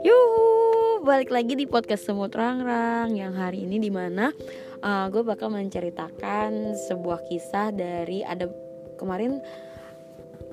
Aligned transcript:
Yuhu, 0.00 1.04
balik 1.04 1.28
lagi 1.28 1.52
di 1.52 1.68
podcast 1.68 2.08
Semut 2.08 2.32
Rangrang 2.32 3.12
yang 3.12 3.36
hari 3.36 3.68
ini 3.68 3.76
di 3.76 3.92
mana 3.92 4.32
uh, 4.80 5.12
gue 5.12 5.20
bakal 5.20 5.52
menceritakan 5.52 6.72
sebuah 6.88 7.28
kisah 7.28 7.76
dari 7.76 8.24
ada 8.24 8.48
kemarin 8.96 9.44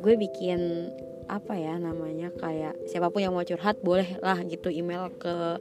gue 0.03 0.19
bikin 0.19 0.91
apa 1.31 1.55
ya 1.55 1.79
namanya 1.79 2.35
kayak 2.35 2.75
siapa 2.91 3.07
pun 3.07 3.23
yang 3.23 3.31
mau 3.31 3.47
curhat 3.47 3.79
boleh 3.79 4.19
lah 4.19 4.43
gitu 4.43 4.67
email 4.67 5.07
ke 5.15 5.55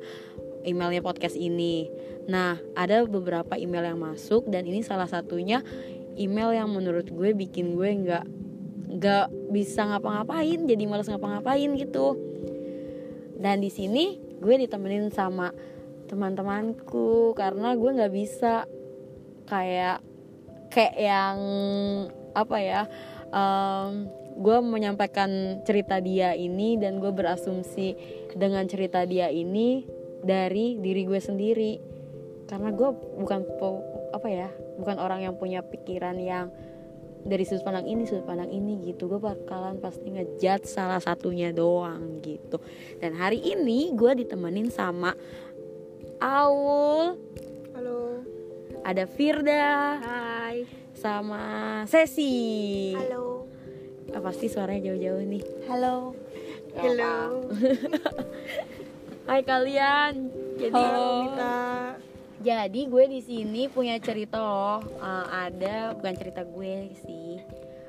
emailnya 0.66 1.06
podcast 1.06 1.38
ini. 1.38 1.86
Nah 2.26 2.58
ada 2.74 3.06
beberapa 3.06 3.54
email 3.54 3.94
yang 3.94 4.02
masuk 4.02 4.50
dan 4.50 4.66
ini 4.66 4.82
salah 4.82 5.06
satunya 5.06 5.62
email 6.18 6.50
yang 6.50 6.66
menurut 6.66 7.06
gue 7.06 7.30
bikin 7.30 7.78
gue 7.78 7.90
nggak 7.94 8.35
nggak 8.96 9.52
bisa 9.52 9.84
ngapa-ngapain 9.84 10.64
jadi 10.64 10.82
males 10.88 11.08
ngapa-ngapain 11.08 11.70
gitu. 11.76 12.16
Dan 13.36 13.60
di 13.60 13.68
sini 13.68 14.16
gue 14.40 14.54
ditemenin 14.64 15.12
sama 15.12 15.52
teman-temanku 16.08 17.36
karena 17.36 17.76
gue 17.76 17.90
nggak 17.92 18.14
bisa 18.14 18.64
kayak 19.46 20.00
kayak 20.72 20.96
yang 20.96 21.38
apa 22.36 22.56
ya 22.60 22.82
um, 23.32 24.08
gue 24.36 24.58
menyampaikan 24.60 25.62
cerita 25.64 25.96
dia 26.00 26.36
ini 26.36 26.76
dan 26.76 27.00
gue 27.00 27.08
berasumsi 27.08 27.96
dengan 28.36 28.68
cerita 28.68 29.08
dia 29.08 29.32
ini 29.32 29.84
dari 30.20 30.76
diri 30.76 31.08
gue 31.08 31.20
sendiri. 31.20 31.72
Karena 32.46 32.70
gue 32.70 32.88
bukan 33.20 33.40
apa 34.14 34.28
ya 34.30 34.48
bukan 34.78 34.96
orang 35.00 35.24
yang 35.24 35.34
punya 35.34 35.64
pikiran 35.64 36.20
yang 36.20 36.52
dari 37.26 37.42
sudut 37.42 37.66
pandang 37.66 37.86
ini 37.90 38.06
sudut 38.06 38.24
pandang 38.24 38.48
ini 38.48 38.78
gitu. 38.86 39.10
Gue 39.10 39.18
bakalan 39.18 39.82
pasti 39.82 40.14
ngejat 40.14 40.64
salah 40.64 41.02
satunya 41.02 41.50
doang 41.50 42.22
gitu. 42.22 42.62
Dan 43.02 43.18
hari 43.18 43.42
ini 43.42 43.90
gue 43.92 44.24
ditemenin 44.24 44.70
sama 44.70 45.12
Aul. 46.22 47.18
Halo. 47.74 48.22
Ada 48.86 49.04
Firda. 49.10 50.00
Hai. 50.00 50.64
Sama 50.96 51.42
Sesi. 51.90 52.94
Halo. 52.94 53.50
Ah, 54.14 54.22
pasti 54.22 54.46
suaranya 54.46 54.94
jauh-jauh 54.94 55.20
nih. 55.26 55.44
Halo. 55.66 56.14
Halo. 56.78 57.50
Hai 59.28 59.42
kalian. 59.42 60.30
Jadi 60.56 60.72
halo 60.72 61.28
Nita 61.28 62.05
jadi 62.46 62.86
gue 62.86 63.04
di 63.10 63.18
sini 63.18 63.66
punya 63.66 63.98
cerita 63.98 64.38
loh. 64.38 64.78
Uh, 65.02 65.26
ada 65.50 65.98
bukan 65.98 66.14
cerita 66.14 66.46
gue 66.46 66.94
sih. 67.02 67.42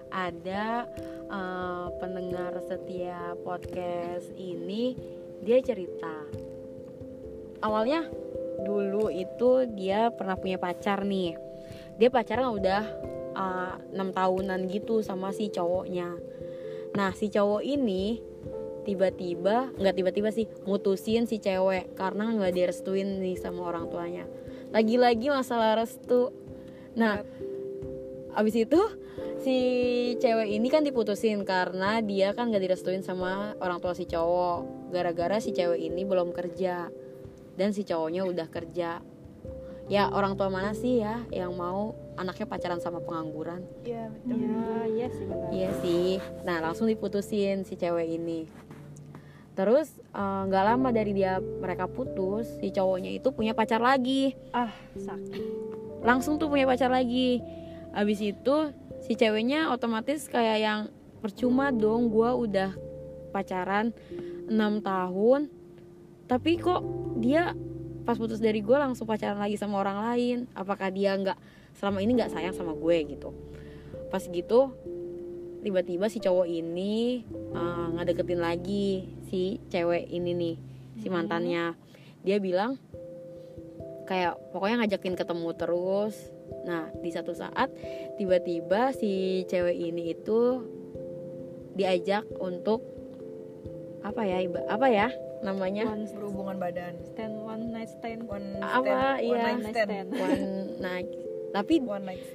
Ada 0.10 0.90
uh, 1.30 1.94
pendengar 2.02 2.58
setia 2.66 3.38
podcast 3.46 4.34
ini 4.34 4.98
dia 5.46 5.62
cerita. 5.62 6.26
Awalnya 7.62 8.10
dulu 8.66 9.14
itu 9.14 9.70
dia 9.78 10.10
pernah 10.10 10.34
punya 10.34 10.58
pacar 10.58 11.06
nih. 11.06 11.38
Dia 12.02 12.10
pacaran 12.10 12.50
udah 12.50 12.84
enam 13.94 14.10
uh, 14.10 14.16
tahunan 14.18 14.66
gitu 14.74 15.06
sama 15.06 15.30
si 15.38 15.54
cowoknya. 15.54 16.18
Nah 16.98 17.14
si 17.14 17.30
cowok 17.30 17.62
ini 17.62 18.18
tiba-tiba 18.90 19.70
nggak 19.78 19.96
tiba-tiba 20.00 20.34
sih 20.34 20.50
mutusin 20.66 21.30
si 21.30 21.38
cewek 21.38 21.94
karena 21.94 22.32
nggak 22.34 22.56
direstuin 22.56 23.20
nih 23.20 23.36
sama 23.36 23.68
orang 23.68 23.92
tuanya 23.92 24.24
lagi-lagi 24.72 25.32
masalah 25.32 25.80
restu. 25.80 26.34
Nah 26.98 27.24
abis 28.38 28.56
itu 28.68 28.82
si 29.42 29.58
cewek 30.20 30.50
ini 30.50 30.68
kan 30.70 30.86
diputusin 30.86 31.42
karena 31.48 32.04
dia 32.04 32.36
kan 32.38 32.54
gak 32.54 32.62
direstuin 32.62 33.02
sama 33.02 33.56
orang 33.64 33.80
tua 33.80 33.96
si 33.96 34.06
cowok. 34.06 34.92
Gara-gara 34.94 35.40
si 35.40 35.54
cewek 35.56 35.80
ini 35.80 36.04
belum 36.04 36.36
kerja. 36.36 36.90
Dan 37.58 37.74
si 37.74 37.82
cowoknya 37.88 38.28
udah 38.28 38.48
kerja. 38.50 39.02
Ya 39.88 40.04
orang 40.12 40.36
tua 40.36 40.52
mana 40.52 40.76
sih 40.76 41.00
ya 41.00 41.24
yang 41.32 41.56
mau 41.56 41.96
anaknya 42.20 42.44
pacaran 42.44 42.84
sama 42.84 43.00
pengangguran? 43.00 43.64
Iya 43.88 44.12
betul. 44.12 44.36
Ya, 44.36 44.84
iya 44.84 45.08
sih. 45.08 45.26
Benar 45.26 45.50
iya 45.56 45.70
sih. 45.80 46.10
Nah 46.44 46.58
langsung 46.60 46.92
diputusin 46.92 47.64
si 47.64 47.80
cewek 47.80 48.20
ini 48.20 48.67
terus 49.58 49.90
nggak 50.14 50.64
uh, 50.64 50.70
lama 50.78 50.94
dari 50.94 51.18
dia 51.18 51.42
mereka 51.42 51.90
putus 51.90 52.46
si 52.62 52.70
cowoknya 52.70 53.18
itu 53.18 53.34
punya 53.34 53.58
pacar 53.58 53.82
lagi. 53.82 54.38
Ah 54.54 54.70
sakit. 54.94 55.42
Langsung 56.06 56.38
tuh 56.38 56.46
punya 56.46 56.70
pacar 56.70 56.94
lagi. 56.94 57.42
Abis 57.98 58.22
itu 58.22 58.56
si 59.02 59.18
ceweknya 59.18 59.74
otomatis 59.74 60.30
kayak 60.30 60.58
yang 60.62 60.80
percuma 61.26 61.74
dong 61.74 62.14
gue 62.14 62.30
udah 62.30 62.78
pacaran 63.34 63.90
6 64.46 64.54
tahun 64.86 65.50
tapi 66.28 66.60
kok 66.60 66.84
dia 67.18 67.56
pas 68.04 68.20
putus 68.20 68.40
dari 68.40 68.60
gue 68.60 68.78
langsung 68.78 69.08
pacaran 69.08 69.40
lagi 69.40 69.58
sama 69.58 69.80
orang 69.82 70.00
lain? 70.14 70.38
Apakah 70.54 70.92
dia 70.94 71.16
nggak 71.16 71.40
selama 71.76 72.04
ini 72.04 72.20
nggak 72.20 72.32
sayang 72.36 72.54
sama 72.54 72.76
gue? 72.76 73.18
Gitu. 73.18 73.34
Pas 74.14 74.22
gitu 74.22 74.76
tiba-tiba 75.62 76.06
si 76.08 76.22
cowok 76.22 76.48
ini 76.48 77.26
uh, 77.54 77.94
ngedeketin 77.98 78.42
lagi 78.42 79.10
si 79.28 79.58
cewek 79.70 80.08
ini 80.10 80.32
nih 80.34 80.56
si 81.02 81.08
mantannya. 81.10 81.74
Dia 82.22 82.38
bilang 82.42 82.78
kayak 84.08 84.40
pokoknya 84.56 84.86
ngajakin 84.86 85.16
ketemu 85.20 85.50
terus. 85.58 86.16
Nah 86.64 86.90
di 87.04 87.10
satu 87.12 87.36
saat 87.36 87.70
tiba-tiba 88.16 88.96
si 88.96 89.44
cewek 89.50 89.76
ini 89.76 90.16
itu 90.16 90.64
diajak 91.78 92.26
untuk 92.42 92.82
apa 94.02 94.24
ya 94.24 94.38
iba 94.42 94.64
apa 94.72 94.88
ya 94.90 95.10
namanya? 95.44 95.86
One 95.86 96.08
berhubungan 96.10 96.58
badan. 96.58 96.94
Stand 97.14 97.36
one 97.44 97.66
night 97.76 97.92
stand. 97.92 98.26
One 98.26 98.58
apa 98.64 99.20
stand, 99.20 99.26
iya. 99.26 99.44
one 99.44 99.62
night 99.62 99.76
stand. 99.76 100.08
One 100.16 100.46
night 100.82 101.10
tapi 101.52 101.80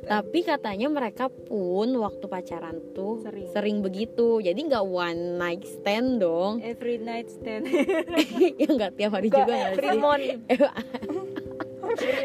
tapi 0.09 0.41
katanya 0.43 0.89
mereka 0.89 1.29
pun 1.29 1.89
waktu 2.01 2.25
pacaran 2.27 2.81
tuh 2.97 3.21
Sering. 3.23 3.49
sering, 3.53 3.77
begitu. 3.85 4.41
Jadi 4.41 4.61
nggak 4.67 4.85
one 4.85 5.37
night 5.37 5.63
stand 5.69 6.25
dong. 6.25 6.61
Every 6.73 6.97
night 6.99 7.29
stand. 7.29 7.69
Ya 8.61 8.69
nggak 8.69 8.93
tiap 8.99 9.13
hari 9.15 9.29
juga 9.29 9.53
nggak 9.53 9.73
sih? 9.79 9.99
morning. 10.01 10.39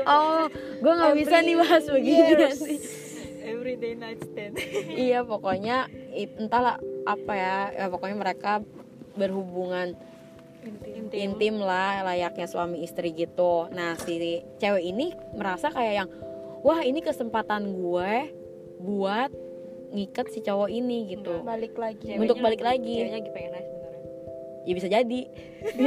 Oh 0.07 0.47
gue 0.79 0.93
nggak 0.95 1.15
bisa 1.17 1.43
nih 1.43 1.55
bahas 1.59 1.83
begini 1.91 2.45
sih? 2.55 2.79
Everyday 3.43 3.99
night 3.99 4.23
stand. 4.23 4.55
Iya 4.95 5.27
pokoknya 5.27 5.91
it- 6.15 6.39
entahlah 6.39 6.79
apa 7.03 7.33
ya. 7.35 7.57
Ya 7.75 7.85
pokoknya 7.91 8.15
mereka 8.15 8.63
berhubungan 9.19 9.97
intim, 10.63 11.03
intim 11.11 11.55
lah 11.59 12.05
layaknya 12.05 12.47
suami 12.47 12.83
istri 12.85 13.11
gitu. 13.11 13.67
Nah 13.71 13.95
si 13.99 14.39
cewek 14.61 14.83
ini 14.83 15.11
merasa 15.35 15.67
kayak 15.71 15.93
yang 16.05 16.09
wah 16.67 16.83
ini 16.83 16.99
kesempatan 16.99 17.71
gue 17.71 18.13
buat 18.83 19.31
ngikat 19.95 20.27
si 20.35 20.43
cowok 20.43 20.67
ini 20.67 21.15
gitu. 21.15 21.39
Balik 21.47 21.79
lagi. 21.79 22.03
Ceweknya 22.03 22.23
Untuk 22.27 22.37
balik 22.43 22.59
lagi. 22.59 22.91
ceweknya 22.99 23.17
lagi 23.23 23.31
pengen 23.31 23.51
aja 23.55 23.69
sebenarnya. 23.71 24.11
Ya 24.67 24.73
bisa 24.75 24.87
jadi. 24.91 25.21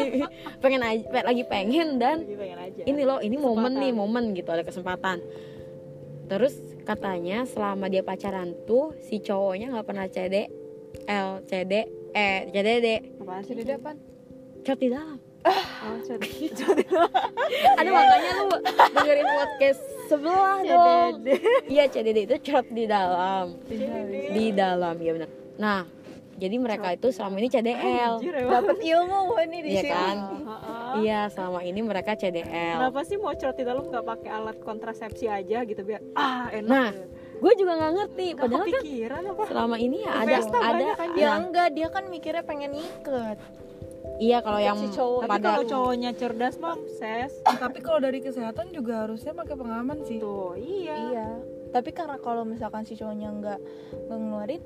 Pengen 0.64 0.80
aja 0.80 1.04
lagi 1.20 1.44
pengen 1.44 2.00
dan 2.00 2.24
lagi 2.24 2.36
pengen 2.40 2.58
aja. 2.58 2.82
ini 2.88 3.00
loh 3.04 3.20
ini 3.20 3.36
momen 3.36 3.76
Kesempatan. 3.76 3.84
nih 3.84 3.92
momen 3.92 4.24
gitu 4.32 4.48
ada 4.48 4.64
kesempatan. 4.64 5.18
Terus 6.32 6.54
katanya 6.88 7.44
selama 7.44 7.92
dia 7.92 8.00
pacaran 8.00 8.56
tuh 8.64 8.96
si 9.04 9.20
cowoknya 9.20 9.68
nggak 9.76 9.84
pernah 9.84 10.08
CD 10.08 10.48
L 11.06 11.44
CD 11.44 11.86
eh 12.10 12.50
CDD 12.50 12.86
apaan 13.22 13.42
sih 13.46 13.54
di 13.54 13.62
itu 13.62 13.70
depan 13.70 13.94
chat 14.66 14.78
di 14.82 14.90
dalam 14.90 15.22
oh 15.46 15.96
chat 16.02 16.18
ada 17.78 17.88
makanya 17.94 18.30
lu 18.42 18.56
dengerin 18.98 19.28
podcast 19.30 19.82
sebelah 20.10 20.58
dong. 20.60 21.12
Iya 21.66 21.84
CDD 21.86 22.18
itu 22.24 22.36
chat 22.42 22.66
di 22.68 22.84
dalam. 22.84 23.54
Di 24.30 24.46
dalam 24.50 24.94
ya 24.96 25.10
benar. 25.14 25.30
Nah 25.56 25.80
jadi 26.34 26.56
mereka 26.56 26.88
itu 26.90 27.12
selama 27.12 27.36
ini 27.36 27.48
CDL 27.48 28.16
dapat 28.48 28.80
ilmu 28.80 29.20
ini 29.38 29.58
di 29.60 29.70
Iya 29.70 29.82
sini. 29.82 29.92
kan? 29.92 30.16
Heeh. 30.40 30.92
iya 30.98 31.20
selama 31.28 31.60
ini 31.60 31.80
mereka 31.80 32.16
CDL 32.16 32.80
Kenapa 32.80 33.00
sih 33.04 33.14
mau 33.14 33.36
cerot 33.36 33.54
di 33.54 33.62
dalam 33.62 33.84
nggak 33.84 34.00
pakai 34.02 34.30
alat 34.32 34.56
kontrasepsi 34.58 35.28
aja 35.28 35.62
gitu 35.62 35.84
biar 35.84 36.00
ah 36.14 36.48
enak 36.48 36.64
Nah, 36.64 36.88
gitu. 36.90 37.04
gue 37.38 37.52
juga 37.56 37.72
nggak 37.76 37.92
ngerti. 37.94 38.26
Nggak 38.26 38.40
padahal 38.40 38.66
kan 38.66 39.22
apa? 39.26 39.42
selama 39.46 39.76
ini 39.76 39.96
ya 40.00 40.12
ada 40.16 40.32
Pesta 40.32 40.58
ada 40.58 40.86
kan, 40.96 41.08
ya 41.14 41.28
enggak 41.36 41.68
dia 41.70 41.88
kan 41.88 42.04
mikirnya 42.08 42.42
pengen 42.42 42.72
iket 42.72 43.38
iya 44.20 44.38
kalau 44.44 44.60
yang 44.60 44.76
si 44.76 44.92
cowok. 44.92 45.20
tapi 45.24 45.30
pada 45.32 45.48
kalau 45.48 45.64
cowoknya 45.64 46.10
cerdas 46.12 46.54
bang 46.60 46.80
ses 46.92 47.32
tapi 47.62 47.78
kalau 47.80 47.98
dari 47.98 48.20
kesehatan 48.20 48.68
juga 48.70 49.08
harusnya 49.08 49.32
pakai 49.32 49.56
pengaman 49.56 49.98
sih. 50.04 50.20
Tuh 50.20 50.54
iya, 50.60 50.94
iya. 51.08 51.28
Tapi 51.70 51.94
karena 51.94 52.18
kalau 52.18 52.42
misalkan 52.44 52.84
si 52.84 52.94
cowoknya 52.94 53.28
enggak 53.30 53.58
nggak 54.06 54.18
ngeluarin 54.18 54.62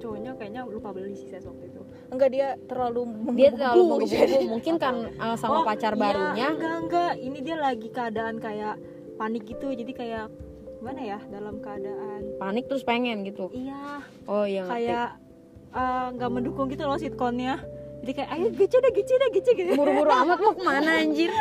cowoknya 0.00 0.30
kayaknya 0.36 0.62
lupa 0.64 0.90
beli 0.90 1.12
sih 1.12 1.28
ses 1.28 1.44
waktu 1.44 1.68
itu. 1.68 1.82
Enggak 2.08 2.30
dia 2.32 2.48
terlalu 2.64 3.02
dia 3.36 3.50
terlalu 3.52 3.82
menggebu 4.00 4.38
mungkin 4.48 4.74
kan 4.78 4.94
uh, 5.18 5.36
sama 5.36 5.60
Oh, 5.60 5.64
pacar 5.66 5.92
iya, 5.94 6.00
barunya. 6.00 6.48
enggak 6.54 6.74
enggak. 6.88 7.12
Ini 7.18 7.38
dia 7.42 7.56
lagi 7.58 7.88
keadaan 7.90 8.36
kayak 8.38 8.76
panik 9.18 9.44
gitu. 9.44 9.68
Jadi 9.68 9.92
kayak 9.92 10.26
gimana 10.78 11.00
ya 11.00 11.18
dalam 11.32 11.58
keadaan 11.64 12.36
panik 12.36 12.68
terus 12.70 12.84
pengen 12.84 13.24
gitu. 13.26 13.50
Iya. 13.50 14.04
Oh 14.30 14.44
iya 14.46 14.62
kayak 14.64 15.08
eh, 15.74 16.06
nggak 16.14 16.30
mendukung 16.30 16.70
gitu 16.70 16.86
loh 16.86 16.96
sitkonnya 16.96 17.58
jadi 18.04 18.20
kayak 18.20 18.30
ayo 18.36 18.46
gece 18.52 18.76
deh 18.84 18.92
gece 18.92 19.14
deh 19.16 19.30
gece 19.32 19.50
gitu. 19.56 19.70
Buru-buru 19.80 20.12
amat 20.12 20.36
mau 20.44 20.52
ke 20.52 20.60
mana 20.60 21.00
anjir? 21.00 21.32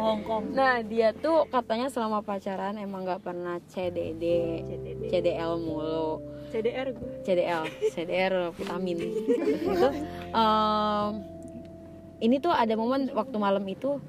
Hongkong 0.00 0.56
nah 0.56 0.80
dia 0.80 1.12
tuh 1.12 1.44
katanya 1.52 1.92
selama 1.92 2.24
pacaran 2.24 2.80
emang 2.80 3.04
nggak 3.04 3.20
pernah 3.20 3.60
CDD 3.68 4.24
CDD 4.64 5.12
CDL 5.12 5.60
mulu. 5.60 6.24
CDR 6.48 6.96
gue 6.96 7.20
CDL 7.20 7.68
CDR 7.92 8.48
vitamin. 8.56 8.96
Itu 9.60 9.88
em, 10.32 11.10
ini 12.24 12.40
tuh 12.40 12.56
ada 12.56 12.72
momen 12.72 13.12
waktu 13.12 13.36
malam 13.36 13.68
itu 13.68 14.00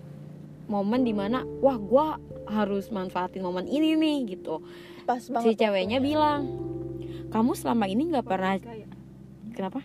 momen 0.72 1.04
di 1.04 1.12
mana 1.12 1.44
wah 1.60 1.76
gua 1.76 2.24
harus 2.48 2.88
manfaatin 2.88 3.44
momen 3.44 3.68
ini 3.68 4.00
nih 4.00 4.40
gitu. 4.40 4.64
Pas 5.04 5.20
si 5.20 5.36
banget 5.36 5.60
ceweknya 5.60 6.00
bilang 6.00 6.48
kamu 7.36 7.52
selama 7.52 7.84
ini 7.92 8.16
nggak 8.16 8.24
pernah 8.24 8.56
kenapa 9.52 9.84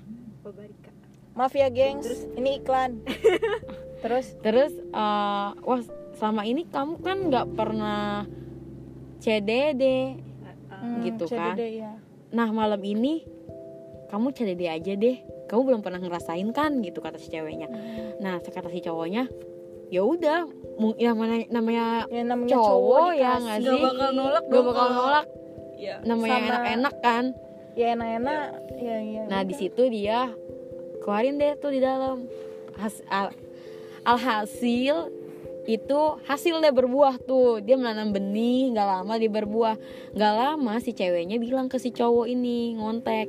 maaf 1.32 1.52
ya 1.56 1.68
gengs 1.72 2.28
ini 2.36 2.60
iklan. 2.60 3.00
Terus? 4.02 4.34
Terus 4.42 4.72
eh, 4.76 5.48
wah 5.54 5.82
selama 6.18 6.42
ini 6.44 6.66
kamu 6.68 6.94
kan 7.00 7.18
nggak 7.30 7.46
pernah 7.56 8.26
CDD 9.22 10.18
hmm, 10.68 11.00
Gitu 11.06 11.24
kan. 11.30 11.54
CDD, 11.54 11.86
ya. 11.86 11.92
nah 12.34 12.50
malam 12.50 12.82
ini 12.82 13.22
kamu 14.10 14.34
CDD 14.34 14.68
aja 14.68 14.92
deh. 14.98 15.16
Kamu 15.48 15.68
belum 15.68 15.80
pernah 15.84 16.00
ngerasain 16.00 16.48
kan? 16.50 16.80
Gitu 16.82 16.98
kata 17.00 17.16
si 17.20 17.30
ceweknya. 17.30 17.68
Nah 18.20 18.40
kata 18.42 18.68
si 18.72 18.80
cowoknya 18.82 19.28
ya 19.92 20.00
udah 20.00 20.48
ya 20.96 21.12
mana 21.12 21.44
namanya 21.52 22.08
ya 22.08 22.24
namanya 22.24 22.56
cowok 22.56 22.64
cowok, 22.64 23.10
ya 23.12 23.32
nggak 23.36 23.58
Gak 23.60 23.68
sih? 23.76 23.82
bakal 23.84 24.10
nolak 24.16 24.44
gak 24.48 24.62
bakal 24.64 24.86
nolak. 24.88 25.26
Iya. 25.76 25.94
Namanya 26.08 26.32
Sama- 26.32 26.48
enak-enak 26.48 26.94
kan? 27.04 27.24
Ya 27.76 27.86
enak-enak. 27.96 28.42
Ya 28.80 28.96
ya 29.04 29.22
nah 29.28 29.40
di 29.44 29.54
situ 29.54 29.82
dia 29.92 30.32
keluarin 31.02 31.36
deh 31.36 31.58
tuh 31.58 31.74
di 31.74 31.82
dalam. 31.82 32.30
Has, 32.78 33.04
al, 33.10 33.34
alhasil 34.06 35.12
itu 35.68 36.00
hasil 36.24 36.62
deh 36.62 36.72
berbuah 36.72 37.18
tuh. 37.20 37.58
Dia 37.60 37.74
menanam 37.74 38.14
benih 38.14 38.72
nggak 38.72 38.88
lama 38.88 39.12
dia 39.18 39.30
berbuah. 39.30 39.76
Nggak 40.14 40.34
lama 40.38 40.72
si 40.78 40.94
ceweknya 40.94 41.36
bilang 41.42 41.66
ke 41.66 41.76
si 41.82 41.90
cowok 41.90 42.30
ini 42.30 42.78
ngontek 42.78 43.28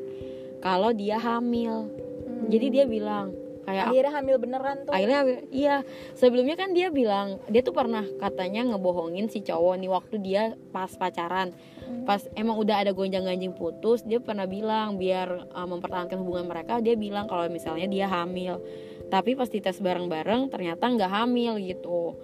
kalau 0.63 0.95
dia 0.95 1.19
hamil. 1.19 1.91
Hmm. 2.23 2.47
jadi 2.47 2.67
dia 2.71 2.85
bilang 2.87 3.35
kayak 3.63 3.91
akhirnya 3.91 4.13
hamil 4.19 4.37
beneran 4.39 4.77
tuh. 4.83 4.91
Akhirnya 4.91 5.21
iya. 5.51 5.75
Sebelumnya 6.13 6.55
kan 6.59 6.75
dia 6.75 6.91
bilang 6.91 7.39
dia 7.47 7.63
tuh 7.63 7.75
pernah 7.75 8.03
katanya 8.19 8.75
ngebohongin 8.75 9.31
si 9.31 9.39
cowok 9.43 9.75
nih 9.79 9.89
waktu 9.91 10.15
dia 10.19 10.43
pas 10.71 10.91
pacaran. 10.93 11.55
Hmm. 11.83 12.07
pas 12.07 12.23
emang 12.39 12.55
udah 12.63 12.79
ada 12.79 12.95
gonjang 12.95 13.27
ganjing 13.27 13.51
putus 13.51 14.07
dia 14.07 14.23
pernah 14.23 14.47
bilang 14.47 14.95
biar 14.95 15.51
uh, 15.51 15.67
mempertahankan 15.67 16.15
hubungan 16.15 16.47
mereka 16.47 16.79
dia 16.79 16.95
bilang 16.95 17.27
kalau 17.27 17.47
misalnya 17.51 17.87
dia 17.91 18.07
hamil. 18.07 18.63
Tapi 19.11 19.35
pas 19.35 19.51
dites 19.51 19.77
bareng-bareng 19.83 20.47
ternyata 20.49 20.87
nggak 20.87 21.11
hamil 21.11 21.59
gitu. 21.59 22.17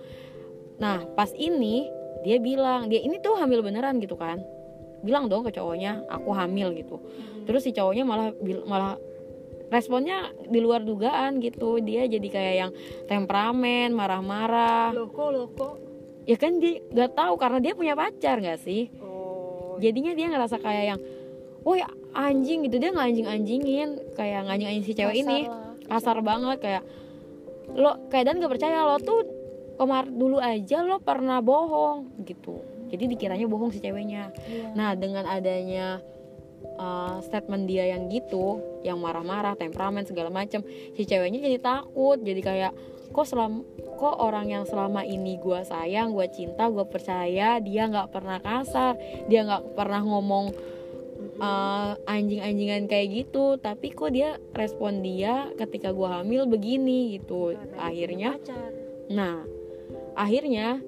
Nah 0.79 1.03
pas 1.13 1.29
ini 1.35 1.91
dia 2.23 2.39
bilang 2.39 2.87
dia 2.87 3.03
ini 3.03 3.19
tuh 3.19 3.35
hamil 3.35 3.59
beneran 3.59 3.99
gitu 3.99 4.15
kan. 4.15 4.39
Bilang 5.03 5.27
dong 5.31 5.43
ke 5.47 5.51
cowoknya 5.51 6.07
aku 6.07 6.31
hamil 6.31 6.71
gitu. 6.75 6.99
Terus 7.43 7.67
si 7.67 7.71
cowoknya 7.75 8.03
malah 8.07 8.31
malah 8.63 8.95
responnya 9.69 10.33
di 10.49 10.59
luar 10.59 10.81
dugaan 10.83 11.39
gitu. 11.39 11.77
Dia 11.79 12.09
jadi 12.09 12.27
kayak 12.27 12.55
yang 12.57 12.71
temperamen 13.05 13.93
marah-marah. 13.93 14.91
Loko 14.93 15.25
loko. 15.29 15.69
Ya 16.25 16.37
kan 16.37 16.61
dia 16.61 16.81
nggak 16.93 17.17
tahu 17.17 17.33
karena 17.41 17.59
dia 17.61 17.73
punya 17.73 17.93
pacar 17.97 18.37
nggak 18.41 18.59
sih? 18.61 18.89
Oh. 19.01 19.77
Jadinya 19.81 20.13
dia 20.13 20.27
ngerasa 20.29 20.61
kayak 20.61 20.85
yang 20.93 20.99
woi 21.63 21.81
anjing 22.13 22.65
gitu. 22.67 22.77
Dia 22.81 22.91
nganjing 22.93 23.27
anjingin 23.29 23.89
kayak 24.13 24.45
nganjing 24.49 24.67
anjing 24.69 24.85
si 24.85 24.93
cewek 24.97 25.25
ini. 25.25 25.49
Kasar 25.89 26.21
banget 26.21 26.61
kayak 26.61 26.83
lo 27.73 28.09
kayak 28.09 28.25
dan 28.25 28.41
gak 28.41 28.49
percaya 28.49 28.81
lo 28.81 28.97
tuh 28.97 29.25
kemar 29.77 30.09
dulu 30.09 30.41
aja 30.41 30.81
lo 30.81 30.99
pernah 30.99 31.39
bohong 31.39 32.25
gitu. 32.25 32.61
Jadi 32.89 33.05
dikiranya 33.15 33.45
bohong 33.45 33.69
si 33.69 33.79
ceweknya. 33.79 34.33
Iya. 34.49 34.73
nah 34.73 34.97
dengan 34.97 35.29
adanya 35.29 36.01
uh, 36.79 37.19
statement 37.23 37.67
dia 37.67 37.91
yang 37.91 38.07
gitu 38.07 38.59
yang 38.81 38.99
marah-marah 38.99 39.55
temperamen 39.59 40.07
segala 40.07 40.31
macam 40.31 40.63
si 40.67 41.03
ceweknya 41.03 41.39
jadi 41.43 41.59
takut 41.59 42.17
jadi 42.21 42.41
kayak 42.41 42.73
kok 43.09 43.25
selam 43.25 43.65
kok 43.97 44.15
orang 44.21 44.47
yang 44.47 44.63
selama 44.63 45.03
ini 45.03 45.35
gua 45.41 45.65
sayang 45.65 46.15
gua 46.15 46.29
cinta 46.29 46.69
gua 46.69 46.85
percaya 46.87 47.57
dia 47.59 47.83
nggak 47.89 48.09
pernah 48.13 48.37
kasar 48.39 48.95
dia 49.27 49.43
nggak 49.43 49.75
pernah 49.75 50.01
ngomong 50.05 50.53
uh, 51.41 51.99
anjing-anjingan 52.05 52.87
kayak 52.87 53.07
gitu 53.25 53.59
tapi 53.59 53.91
kok 53.91 54.13
dia 54.13 54.37
respon 54.55 55.01
dia 55.03 55.51
ketika 55.57 55.91
gua 55.91 56.21
hamil 56.21 56.47
begini 56.47 57.19
gitu 57.19 57.55
akhirnya. 57.75 58.39
Nah, 59.09 59.41
akhirnya 60.13 60.83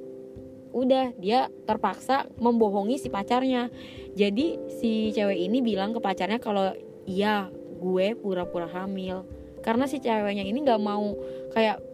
udah 0.71 1.15
dia 1.19 1.51
terpaksa 1.67 2.27
membohongi 2.39 2.99
si 2.99 3.07
pacarnya. 3.07 3.71
Jadi 4.15 4.59
si 4.81 5.11
cewek 5.15 5.37
ini 5.37 5.63
bilang 5.63 5.95
ke 5.95 5.99
pacarnya 6.03 6.39
kalau 6.39 6.75
iya 7.07 7.47
gue 7.79 8.15
pura-pura 8.17 8.67
hamil. 8.67 9.27
Karena 9.61 9.85
si 9.85 10.01
ceweknya 10.01 10.43
ini 10.43 10.63
nggak 10.63 10.81
mau 10.81 11.15
kayak 11.53 11.91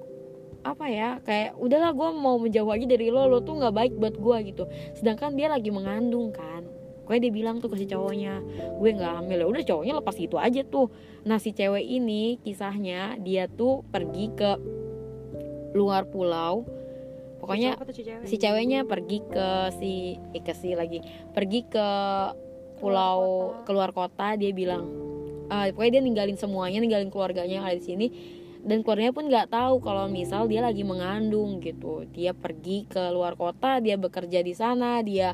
apa 0.68 0.85
ya 0.91 1.09
kayak 1.24 1.56
udahlah 1.56 1.95
gue 1.95 2.09
mau 2.12 2.35
menjauh 2.35 2.68
aja 2.68 2.83
dari 2.83 3.07
lo 3.07 3.24
lo 3.29 3.39
tuh 3.39 3.56
nggak 3.56 3.71
baik 3.71 3.94
buat 3.95 4.15
gue 4.19 4.38
gitu 4.51 4.63
sedangkan 5.00 5.31
dia 5.39 5.47
lagi 5.47 5.71
mengandung 5.71 6.35
kan 6.35 6.68
gue 7.07 7.24
dia 7.24 7.31
bilang 7.31 7.63
tuh 7.63 7.71
ke 7.71 7.79
si 7.79 7.85
cowoknya 7.88 8.44
gue 8.75 8.89
nggak 8.91 9.24
hamil 9.24 9.39
ya 9.39 9.47
udah 9.47 9.63
cowoknya 9.63 9.94
lepas 10.03 10.15
gitu 10.19 10.35
aja 10.35 10.62
tuh 10.68 10.91
nah 11.24 11.39
si 11.39 11.56
cewek 11.56 11.88
ini 11.88 12.35
kisahnya 12.44 13.15
dia 13.24 13.47
tuh 13.47 13.88
pergi 13.88 14.27
ke 14.35 14.51
luar 15.71 16.03
pulau 16.12 16.68
pokoknya 17.38 17.78
si 17.94 18.04
cewek? 18.04 18.25
si 18.25 18.36
ceweknya 18.38 18.80
pergi 18.84 19.19
ke 19.25 19.50
si 19.78 19.94
eh, 20.34 20.44
ke 20.44 20.54
si 20.57 20.74
lagi 20.74 21.00
pergi 21.31 21.66
ke 21.69 21.88
pulau 22.78 23.54
keluar 23.66 23.89
kota. 23.94 24.38
dia 24.38 24.54
bilang 24.54 24.86
ah 25.50 25.66
pokoknya 25.72 26.00
dia 26.00 26.04
ninggalin 26.04 26.38
semuanya 26.38 26.78
ninggalin 26.84 27.10
keluarganya 27.10 27.63
yang 27.63 27.68
ada 27.68 27.78
di 27.78 27.86
sini. 27.86 28.07
Dan 28.68 28.84
keluarganya 28.84 29.16
pun 29.16 29.31
nggak 29.31 29.48
tahu 29.48 29.80
kalau 29.80 30.12
misal 30.12 30.44
dia 30.51 30.60
lagi 30.60 30.84
mengandung 30.84 31.63
gitu. 31.63 32.04
Dia 32.12 32.36
pergi 32.36 32.84
ke 32.84 33.00
luar 33.16 33.39
kota 33.39 33.80
dia 33.80 33.95
bekerja 33.95 34.44
di 34.44 34.51
sana 34.51 35.00
dia 35.00 35.34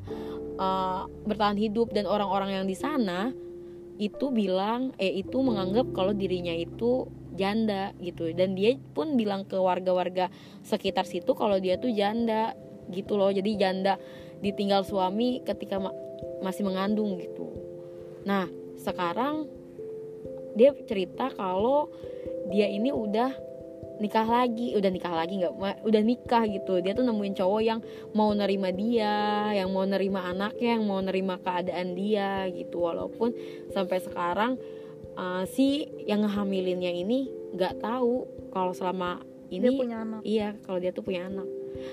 eh, 0.59 1.01
bertahan 1.07 1.57
hidup. 1.57 1.91
Dan 1.91 2.05
orang-orang 2.05 2.61
yang 2.61 2.65
di 2.69 2.77
sana 2.77 3.33
itu 3.97 4.29
bilang 4.33 4.93
eh 5.01 5.21
itu 5.21 5.37
menganggap 5.41 5.89
kalau 5.93 6.13
dirinya 6.13 6.53
itu 6.53 7.09
janda 7.33 7.91
gitu. 7.99 8.29
Dan 8.31 8.55
dia 8.55 8.77
pun 8.93 9.17
bilang 9.17 9.43
ke 9.43 9.57
warga-warga 9.57 10.29
sekitar 10.63 11.05
situ 11.05 11.33
kalau 11.33 11.57
dia 11.57 11.77
tuh 11.81 11.91
janda 11.91 12.53
gitu 12.89 13.17
loh. 13.17 13.29
Jadi 13.33 13.57
janda 13.57 13.97
ditinggal 14.43 14.83
suami 14.83 15.41
ketika 15.43 15.79
ma- 15.79 15.95
masih 16.43 16.67
mengandung 16.67 17.15
gitu. 17.19 17.51
Nah 18.27 18.47
sekarang 18.79 19.47
dia 20.53 20.75
cerita 20.85 21.33
kalau 21.33 21.89
dia 22.51 22.67
ini 22.69 22.91
udah 22.91 23.31
nikah 24.01 24.25
lagi 24.25 24.73
udah 24.73 24.91
nikah 24.91 25.13
lagi 25.13 25.39
nggak 25.39 25.53
udah 25.85 26.01
nikah 26.03 26.43
gitu. 26.49 26.83
Dia 26.83 26.91
tuh 26.91 27.05
nemuin 27.07 27.35
cowok 27.39 27.61
yang 27.63 27.79
mau 28.11 28.35
nerima 28.35 28.69
dia 28.73 29.49
yang 29.55 29.71
mau 29.71 29.87
nerima 29.87 30.27
anaknya 30.27 30.75
yang 30.75 30.85
mau 30.85 30.99
nerima 30.99 31.39
keadaan 31.39 31.95
dia 31.95 32.49
gitu. 32.51 32.83
Walaupun 32.83 33.31
sampai 33.71 34.03
sekarang 34.03 34.59
uh, 35.15 35.43
si 35.45 35.83
yang 36.03 36.21
ngehamilinnya 36.21 36.91
ini 36.91 37.27
nggak 37.53 37.79
tahu 37.79 38.25
kalau 38.49 38.71
selama 38.71 39.21
dia 39.47 39.61
ini 39.61 39.77
punya 39.77 40.01
anak 40.01 40.21
iya 40.23 40.57
kalau 40.61 40.77
dia 40.77 40.89
tuh 40.89 41.01
punya 41.01 41.25
anak 41.25 41.45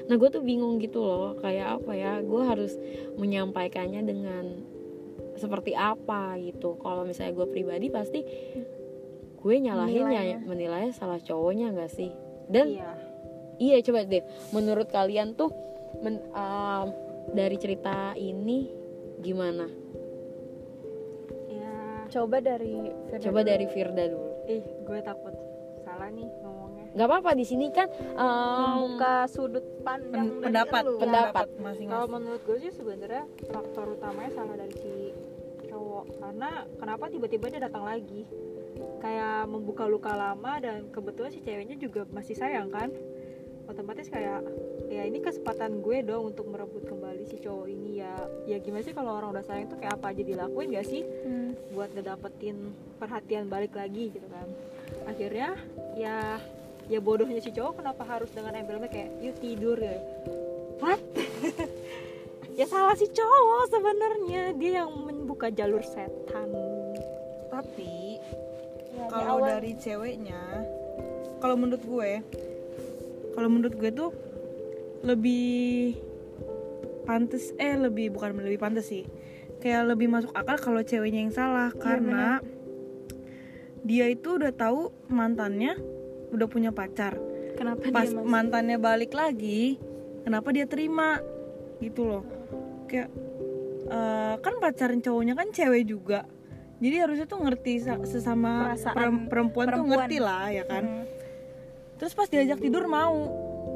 nah 0.09 0.17
gue 0.17 0.29
tuh 0.29 0.41
bingung 0.41 0.77
gitu 0.77 1.01
loh 1.01 1.37
kayak 1.37 1.81
apa 1.81 1.93
ya 1.93 2.13
gue 2.21 2.43
harus 2.45 2.77
menyampaikannya 3.17 4.03
dengan 4.03 4.45
seperti 5.37 5.73
apa 5.73 6.37
gitu 6.37 6.77
kalau 6.77 7.05
misalnya 7.05 7.33
gue 7.35 7.49
pribadi 7.49 7.89
pasti 7.89 8.21
gue 9.37 9.55
nyalahin 9.57 10.05
ya 10.05 10.05
Menilainya. 10.05 10.39
menilai 10.45 10.85
salah 10.93 11.17
cowoknya 11.17 11.73
nggak 11.73 11.89
sih 11.91 12.13
dan 12.53 12.69
Iya. 12.69 12.91
iya 13.57 13.77
coba 13.81 14.05
deh 14.05 14.21
menurut 14.53 14.89
kalian 14.89 15.33
tuh 15.33 15.49
men- 16.01 16.25
um, 16.33 16.93
dari 17.31 17.57
cerita 17.57 18.13
ini 18.17 18.69
gimana. 19.21 19.69
Coba 22.11 22.37
dari 22.39 22.75
Firda 23.07 23.23
coba 23.23 23.41
dulu. 23.41 23.49
dari 23.49 23.67
Firda 23.67 24.05
dulu 24.05 24.29
Ih, 24.47 24.65
gue 24.83 24.99
takut 25.01 25.35
salah 25.81 26.11
nih 26.11 26.27
ngomongnya. 26.41 26.87
nggak 26.91 27.07
apa-apa 27.07 27.31
di 27.33 27.45
sini 27.45 27.67
kan 27.69 27.87
um, 28.13 28.59
Membuka 28.83 29.15
sudut 29.27 29.63
pandang 29.81 30.27
Pen- 30.27 30.43
pendapat 30.43 30.83
lu. 30.85 30.99
Pendapat. 30.99 31.47
Kalau 31.47 31.63
masing-masing 31.65 32.11
menurut 32.11 32.43
gue 32.43 32.57
sih 32.59 32.73
sebenarnya 32.73 33.23
faktor 33.47 33.95
utamanya 33.95 34.31
salah 34.33 34.55
dari 34.55 34.75
si 34.75 34.95
cowok 35.65 36.05
karena 36.19 36.51
kenapa 36.77 37.05
tiba-tiba 37.07 37.47
dia 37.47 37.61
datang 37.63 37.85
lagi 37.85 38.27
kayak 38.99 39.47
membuka 39.47 39.87
luka 39.87 40.13
lama 40.13 40.59
dan 40.59 40.91
kebetulan 40.91 41.31
si 41.31 41.41
ceweknya 41.41 41.77
juga 41.77 42.03
masih 42.11 42.35
sayang 42.35 42.69
kan 42.69 42.91
otomatis 43.67 44.11
kayak 44.11 44.43
ya 44.91 45.07
ini 45.07 45.23
kesempatan 45.23 45.79
gue 45.79 46.03
dong 46.03 46.35
untuk 46.35 46.51
merebut 46.51 46.83
kembali 46.85 47.23
si 47.31 47.39
cowok 47.39 47.67
ini. 47.71 48.03
Ya 48.03 48.13
ya 48.45 48.59
gimana 48.59 48.83
sih 48.83 48.93
kalau 48.93 49.15
orang 49.15 49.39
udah 49.39 49.45
sayang 49.47 49.71
tuh 49.71 49.79
kayak 49.79 49.97
apa 49.97 50.11
aja 50.11 50.23
dilakuin 50.27 50.75
gak 50.75 50.89
sih? 50.89 51.03
Hmm. 51.07 51.55
buat 51.71 51.95
ngedapetin 51.95 52.75
perhatian 52.99 53.47
balik 53.47 53.79
lagi 53.79 54.11
gitu 54.11 54.27
kan. 54.27 54.49
Akhirnya 55.07 55.55
ya 55.95 56.43
ya 56.91 56.99
bodohnya 56.99 57.39
si 57.39 57.55
cowok 57.55 57.79
kenapa 57.79 58.03
harus 58.03 58.35
dengan 58.35 58.59
embelnya 58.59 58.91
kayak 58.91 59.15
yuk 59.23 59.39
tidur 59.39 59.79
ya. 59.79 59.99
What? 60.83 61.01
Ya 62.59 62.69
salah 62.69 62.93
si 62.93 63.09
cowok 63.09 63.73
sebenarnya. 63.73 64.53
Dia 64.53 64.85
yang 64.85 64.93
membuka 64.93 65.49
jalur 65.49 65.81
setan. 65.81 66.51
Tapi 67.49 68.21
Ya, 69.01 69.07
kalau 69.07 69.41
dari 69.41 69.73
ceweknya 69.81 70.67
kalau 71.41 71.57
menurut 71.57 71.81
gue 71.81 72.11
kalau 73.33 73.49
menurut 73.49 73.75
gue 73.79 73.91
tuh 73.95 74.11
lebih 75.01 75.97
pantas 77.03 77.51
eh 77.57 77.75
lebih 77.75 78.13
bukan 78.13 78.37
lebih 78.37 78.61
pantas 78.61 78.87
sih. 78.87 79.05
Kayak 79.61 79.93
lebih 79.93 80.09
masuk 80.09 80.33
akal 80.33 80.57
kalau 80.57 80.81
ceweknya 80.81 81.21
yang 81.21 81.35
salah 81.35 81.69
karena 81.73 82.41
dia 83.81 84.09
itu 84.09 84.37
udah 84.37 84.53
tahu 84.53 84.93
mantannya 85.09 85.77
udah 86.31 86.47
punya 86.47 86.71
pacar. 86.71 87.17
Kenapa 87.57 87.81
pas 87.91 88.09
dia 88.09 88.17
masih 88.17 88.25
mantannya 88.25 88.79
balik 88.79 89.13
lagi 89.13 89.77
kenapa 90.23 90.49
dia 90.51 90.65
terima? 90.65 91.21
Gitu 91.79 92.05
loh. 92.05 92.25
Kayak 92.87 93.09
eh, 93.87 94.35
kan 94.39 94.55
pacaran 94.59 95.01
cowoknya 95.01 95.35
kan 95.35 95.49
cewek 95.51 95.85
juga. 95.85 96.25
Jadi 96.81 96.97
harusnya 96.97 97.29
tuh 97.29 97.45
ngerti 97.45 97.73
sa- 97.79 98.01
sesama 98.03 98.73
Perasaan 98.73 98.97
perem- 98.97 99.27
perempuan, 99.29 99.67
tuh 99.67 99.73
perempuan. 99.77 99.93
ngerti 100.01 100.17
lah 100.19 100.45
ya 100.49 100.65
kan? 100.65 100.85
Hmm. 100.85 101.05
terus 102.01 102.17
pas 102.17 102.25
diajak 102.25 102.57
tidur 102.57 102.89
mau. 102.89 103.29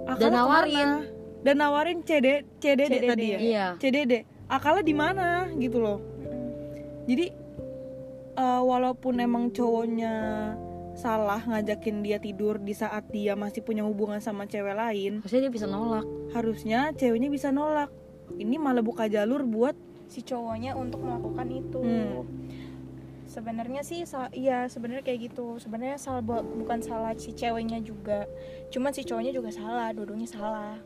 Dan 0.09 0.33
Akalnya 0.33 0.33
nawarin. 0.35 0.90
Dan 1.45 1.61
nawarin 1.61 2.01
CD 2.01 2.43
CDD 2.59 2.89
CDD. 2.91 3.07
tadi 3.07 3.27
ya? 3.27 3.39
Iya. 3.39 3.67
CDD 3.77 4.13
akalnya 4.47 4.83
di 4.83 4.95
mana? 4.95 5.29
Gitu 5.53 5.77
loh. 5.77 6.01
Jadi 7.05 7.27
eh, 8.35 8.63
walaupun 8.63 9.21
emang 9.21 9.53
cowoknya 9.53 10.15
salah 10.95 11.43
ngajakin 11.43 12.01
dia 12.01 12.17
tidur 12.17 12.57
di 12.57 12.71
saat 12.71 13.11
dia 13.11 13.35
masih 13.35 13.61
punya 13.61 13.83
hubungan 13.83 14.23
sama 14.23 14.47
cewek 14.47 14.73
lain 14.73 15.19
Harusnya 15.19 15.43
dia 15.43 15.53
bisa 15.53 15.67
nolak. 15.67 16.07
harusnya 16.33 16.95
ceweknya 16.95 17.29
bisa 17.29 17.51
nolak. 17.51 17.91
Ini 18.35 18.57
malah 18.57 18.81
buka 18.81 19.05
jalur 19.05 19.43
buat 19.45 19.75
si 20.07 20.23
cowoknya 20.23 20.73
untuk 20.75 21.03
melakukan 21.03 21.49
itu. 21.51 21.81
Hmm. 21.81 22.25
sebenarnya 23.25 23.83
sih 23.83 24.07
iya 24.31 24.71
sebenarnya 24.71 25.03
kayak 25.03 25.27
gitu. 25.29 25.59
Sebenarnya 25.59 25.99
salah 25.99 26.23
bu- 26.23 26.47
bukan 26.55 26.79
salah 26.79 27.11
si 27.19 27.35
ceweknya 27.35 27.83
juga. 27.83 28.31
Cuman 28.71 28.95
si 28.95 29.03
cowoknya 29.03 29.35
juga 29.35 29.51
salah 29.51 29.91
dulunya 29.91 30.31
salah 30.31 30.79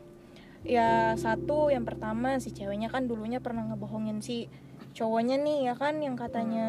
ya 0.61 1.15
satu 1.15 1.71
yang 1.71 1.83
pertama 1.83 2.37
si 2.37 2.51
ceweknya 2.51 2.87
kan 2.87 3.07
dulunya 3.07 3.39
pernah 3.39 3.63
ngebohongin 3.65 4.19
si 4.19 4.51
cowoknya 4.89 5.37
nih 5.37 5.71
ya 5.71 5.73
kan 5.73 6.01
yang 6.01 6.17
katanya 6.17 6.67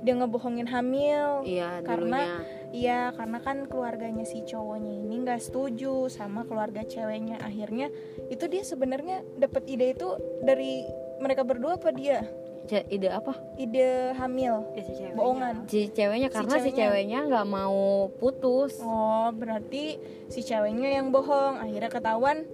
dia 0.00 0.14
ngebohongin 0.14 0.66
hamil 0.66 1.42
Iya, 1.44 1.82
Karena- 1.82 2.22
dulunya. 2.22 2.60
Iya, 2.72 3.12
karena 3.12 3.36
kan 3.44 3.68
keluarganya 3.68 4.24
si 4.24 4.48
cowoknya 4.48 5.04
ini 5.04 5.20
nggak 5.20 5.44
setuju 5.44 6.08
sama 6.08 6.48
keluarga 6.48 6.80
ceweknya. 6.80 7.36
Akhirnya 7.44 7.92
itu 8.32 8.48
dia 8.48 8.64
sebenarnya 8.64 9.20
dapat 9.36 9.68
ide 9.68 9.92
itu 9.92 10.08
dari 10.40 10.80
mereka 11.20 11.44
berdua 11.44 11.76
apa 11.76 11.92
dia? 11.92 12.24
Ce- 12.64 12.88
ide 12.88 13.12
apa? 13.12 13.36
Ide 13.60 14.16
hamil, 14.16 14.72
ya 14.72 14.82
si 14.88 14.92
ceweknya. 14.96 15.18
bohongan. 15.20 15.54
Si 15.68 15.80
ceweknya 15.92 16.28
karena 16.32 16.48
si 16.56 16.72
ceweknya. 16.72 16.80
ceweknya 16.80 17.18
nggak 17.28 17.46
mau 17.46 17.82
putus. 18.16 18.80
Oh, 18.80 19.28
berarti 19.36 20.00
si 20.32 20.40
ceweknya 20.40 20.96
yang 20.96 21.12
bohong. 21.12 21.60
Akhirnya 21.60 21.92
ketahuan 21.92 22.48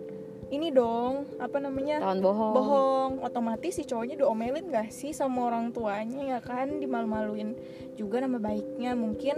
ini 0.49 0.69
dong, 0.71 1.29
apa 1.37 1.59
namanya? 1.59 2.01
Tawan 2.01 2.21
bohong. 2.21 2.55
bohong 2.55 3.13
otomatis 3.21 3.73
si 3.73 3.85
cowoknya 3.85 4.17
diomelin 4.17 4.69
gak 4.69 4.89
sih 4.89 5.13
sama 5.13 5.45
orang 5.47 5.71
tuanya 5.71 6.37
ya 6.37 6.41
kan 6.41 6.79
dimalu-maluin 6.79 7.53
juga 7.95 8.21
nama 8.21 8.39
baiknya 8.39 8.93
mungkin 8.93 9.37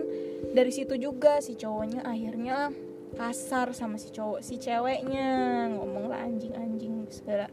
dari 0.50 0.71
situ 0.71 0.95
juga 0.95 1.40
si 1.40 1.55
cowoknya 1.55 2.05
akhirnya 2.05 2.71
kasar 3.11 3.75
sama 3.75 3.99
si 3.99 4.09
cowok 4.09 4.38
si 4.38 4.55
ceweknya 4.57 5.29
ngomong 5.73 6.07
lah 6.07 6.23
anjing-anjing 6.23 7.11
segala 7.11 7.50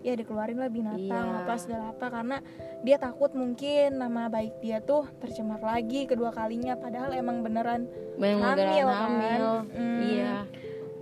ya 0.00 0.14
dikeluarin 0.14 0.56
lah 0.56 0.70
binatang 0.70 1.04
Iya. 1.26 1.40
apa 1.42 1.54
segala 1.58 1.84
apa 1.90 2.06
karena 2.08 2.38
dia 2.80 2.96
takut 2.96 3.34
mungkin 3.34 3.98
nama 3.98 4.30
baik 4.30 4.62
dia 4.62 4.78
tuh 4.78 5.04
tercemar 5.18 5.58
lagi 5.58 6.06
kedua 6.06 6.30
kalinya 6.30 6.78
padahal 6.78 7.10
emang 7.12 7.42
beneran 7.42 7.90
Banyak 8.16 8.40
Hamil, 8.40 8.56
hamil, 8.56 8.86
kan? 8.86 8.96
hamil. 9.04 9.46
Hmm. 9.74 10.00
Iya. 10.00 10.34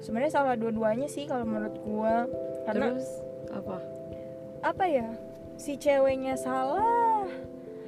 Sebenarnya 0.04 0.32
salah 0.36 0.54
dua-duanya 0.60 1.08
sih 1.08 1.24
kalau 1.24 1.48
menurut 1.48 1.74
gua. 1.80 2.28
Karena 2.68 2.92
Terus 2.92 3.08
apa? 3.48 3.76
apa 4.60 4.84
ya? 4.84 5.08
Si 5.56 5.80
ceweknya 5.80 6.36
salah. 6.36 7.24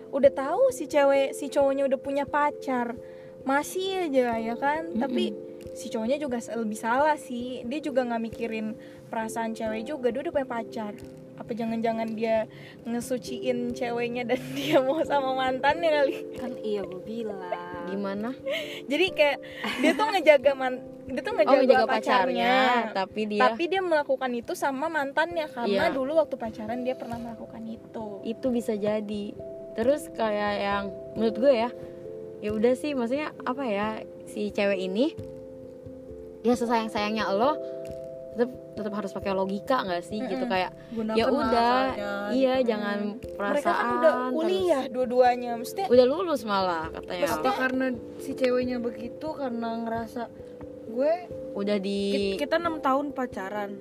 Udah 0.09 0.33
tahu 0.33 0.73
si 0.73 0.89
cewek 0.89 1.37
si 1.37 1.53
cowoknya 1.53 1.85
udah 1.85 2.01
punya 2.01 2.25
pacar. 2.25 2.97
Masih 3.45 4.09
aja 4.09 4.41
ya 4.41 4.57
kan? 4.57 4.97
Tapi 4.97 5.37
si 5.77 5.93
cowoknya 5.93 6.17
juga 6.17 6.41
lebih 6.41 6.79
salah 6.81 7.21
sih. 7.21 7.61
Dia 7.69 7.85
juga 7.85 8.09
nggak 8.09 8.23
mikirin 8.33 8.73
perasaan 9.13 9.53
cewek 9.53 9.85
juga. 9.85 10.09
Dia 10.09 10.25
udah 10.25 10.33
punya 10.33 10.49
pacar 10.49 10.97
apa 11.37 11.53
jangan-jangan 11.53 12.09
dia 12.17 12.49
ngesuciin 12.85 13.77
ceweknya 13.77 14.25
dan 14.25 14.41
dia 14.57 14.81
mau 14.81 15.01
sama 15.05 15.37
mantannya 15.37 15.91
kali 15.93 16.15
kan 16.37 16.53
iya 16.61 16.81
gue 16.83 17.03
bilang 17.05 17.41
Gimana? 17.87 18.35
jadi 18.91 19.07
kayak 19.15 19.39
dia 19.79 19.93
tuh 19.95 20.07
ngejaga 20.11 20.53
man 20.57 20.75
dia 21.07 21.23
tuh 21.23 21.33
Oh, 21.33 21.39
ngejaga, 21.39 21.61
menjaga 21.63 21.87
pacarnya, 21.87 22.51
pacarnya, 22.51 22.95
tapi 22.97 23.21
dia 23.31 23.43
tapi 23.47 23.63
dia 23.71 23.79
melakukan 23.79 24.31
itu 24.35 24.53
sama 24.59 24.91
mantannya 24.91 25.47
karena 25.47 25.87
Iya. 25.87 25.95
dulu 25.95 26.19
waktu 26.19 26.35
pacaran 26.35 26.83
dia 26.83 26.99
pernah 26.99 27.19
melakukan 27.23 27.63
itu 27.63 28.07
itu 28.27 28.47
bisa 28.51 28.75
jadi. 28.75 29.31
Terus 29.79 30.11
kayak 30.11 30.55
yang 30.59 30.85
menurut 31.15 31.37
gue 31.39 31.53
ya, 31.53 31.71
ya 32.43 32.51
udah 32.51 32.75
sih, 32.75 32.99
maksudnya 32.99 33.31
apa 33.47 33.63
ya 33.71 33.89
si 34.27 34.51
cewek 34.51 34.83
ini 34.83 35.15
dia 36.43 36.59
sesayang 36.59 36.91
sayangnya 36.91 37.31
lo 37.31 37.55
tetap 38.37 38.51
tetap 38.77 38.93
harus 38.93 39.11
pakai 39.11 39.33
logika 39.33 39.81
nggak 39.81 40.05
sih 40.05 40.21
gitu 40.21 40.45
Mm-mm. 40.45 40.53
kayak 40.53 40.71
ya 41.17 41.25
udah 41.25 41.77
iya 42.31 42.61
gitu. 42.61 42.69
jangan 42.69 42.99
perasaan 43.33 43.49
mereka 43.49 43.73
kan 43.73 43.89
udah 43.97 44.13
terus- 44.13 44.33
kuliah 44.37 44.83
dua-duanya 44.87 45.51
maksudnya 45.57 45.87
udah 45.89 46.05
lulus 46.05 46.43
malah 46.45 46.85
katanya 46.93 47.25
apa 47.33 47.51
karena 47.57 47.87
si 48.21 48.31
ceweknya 48.33 48.77
begitu 48.77 49.29
karena 49.33 49.69
ngerasa 49.81 50.23
gue 50.87 51.15
udah 51.57 51.77
di 51.81 52.01
ki- 52.37 52.39
kita 52.39 52.61
enam 52.61 52.79
tahun 52.79 53.17
pacaran 53.17 53.73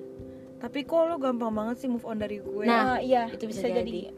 tapi 0.56 0.88
kok 0.88 1.04
lo 1.04 1.20
gampang 1.20 1.52
banget 1.52 1.84
sih 1.84 1.88
move 1.92 2.08
on 2.08 2.16
dari 2.16 2.40
gue 2.40 2.64
Nah, 2.64 2.96
ah, 2.96 2.98
iya 2.98 3.28
itu 3.28 3.44
bisa 3.44 3.68
jadi. 3.68 4.08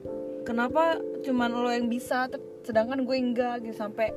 kenapa 0.47 0.97
cuman 1.21 1.51
lo 1.51 1.67
yang 1.69 1.91
bisa 1.91 2.31
sedangkan 2.63 3.03
gue 3.03 3.17
enggak 3.19 3.67
gitu 3.67 3.75
sampai 3.75 4.15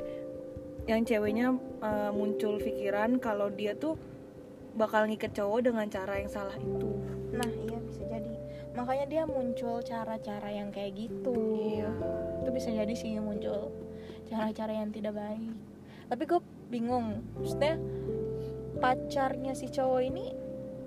yang 0.85 1.01
ceweknya 1.01 1.53
uh, 1.81 2.13
muncul 2.13 2.57
pikiran 2.57 3.17
kalau 3.17 3.49
dia 3.49 3.73
tuh 3.73 3.97
bakal 4.73 5.03
ngikat 5.03 5.31
cowok 5.31 5.59
dengan 5.63 5.85
cara 5.85 6.17
yang 6.17 6.27
salah 6.27 6.55
itu. 6.55 6.89
Nah 7.31 7.49
iya 7.61 7.77
bisa 7.81 8.01
jadi. 8.03 8.33
Makanya 8.71 9.05
dia 9.05 9.23
muncul 9.25 9.79
cara-cara 9.81 10.47
yang 10.47 10.69
kayak 10.69 10.95
gitu. 10.97 11.35
Iya. 11.57 11.91
itu 12.41 12.49
bisa 12.49 12.69
jadi 12.69 12.89
sih 12.91 13.15
muncul 13.17 13.69
cara-cara 14.25 14.73
yang 14.73 14.89
tidak 14.89 15.13
baik. 15.13 15.53
Tapi 16.07 16.23
gue 16.25 16.39
bingung 16.67 17.07
maksudnya 17.35 17.77
pacarnya 18.77 19.53
si 19.53 19.67
cowok 19.67 20.01
ini 20.01 20.33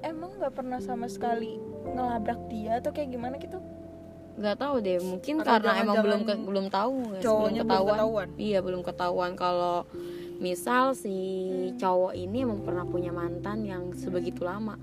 emang 0.00 0.34
nggak 0.34 0.50
pernah 0.52 0.78
sama 0.78 1.06
sekali 1.06 1.60
ngelabrak 1.86 2.40
dia 2.48 2.78
atau 2.78 2.90
kayak 2.90 3.08
gimana 3.08 3.38
gitu? 3.38 3.60
Nggak 4.34 4.56
tahu 4.58 4.74
deh 4.80 4.98
mungkin 4.98 5.34
Atau 5.38 5.46
karena 5.46 5.72
emang 5.78 5.96
belum 6.02 6.20
ke- 6.24 6.42
belum 6.42 6.66
tahu 6.68 6.94
cowoknya 7.22 7.62
belum 7.62 7.70
belum 7.70 7.70
ketahuan. 7.70 7.94
ketahuan? 7.94 8.28
Iya 8.34 8.58
belum 8.60 8.82
ketahuan 8.82 9.32
kalau 9.34 9.76
misal 10.36 10.92
si 10.92 11.14
Hmm. 11.46 11.76
cowok 11.76 12.12
ini 12.14 12.42
emang 12.42 12.60
pernah 12.60 12.82
punya 12.82 13.10
mantan 13.10 13.62
yang 13.62 13.92
sebegitu 13.92 14.42
lama 14.42 14.74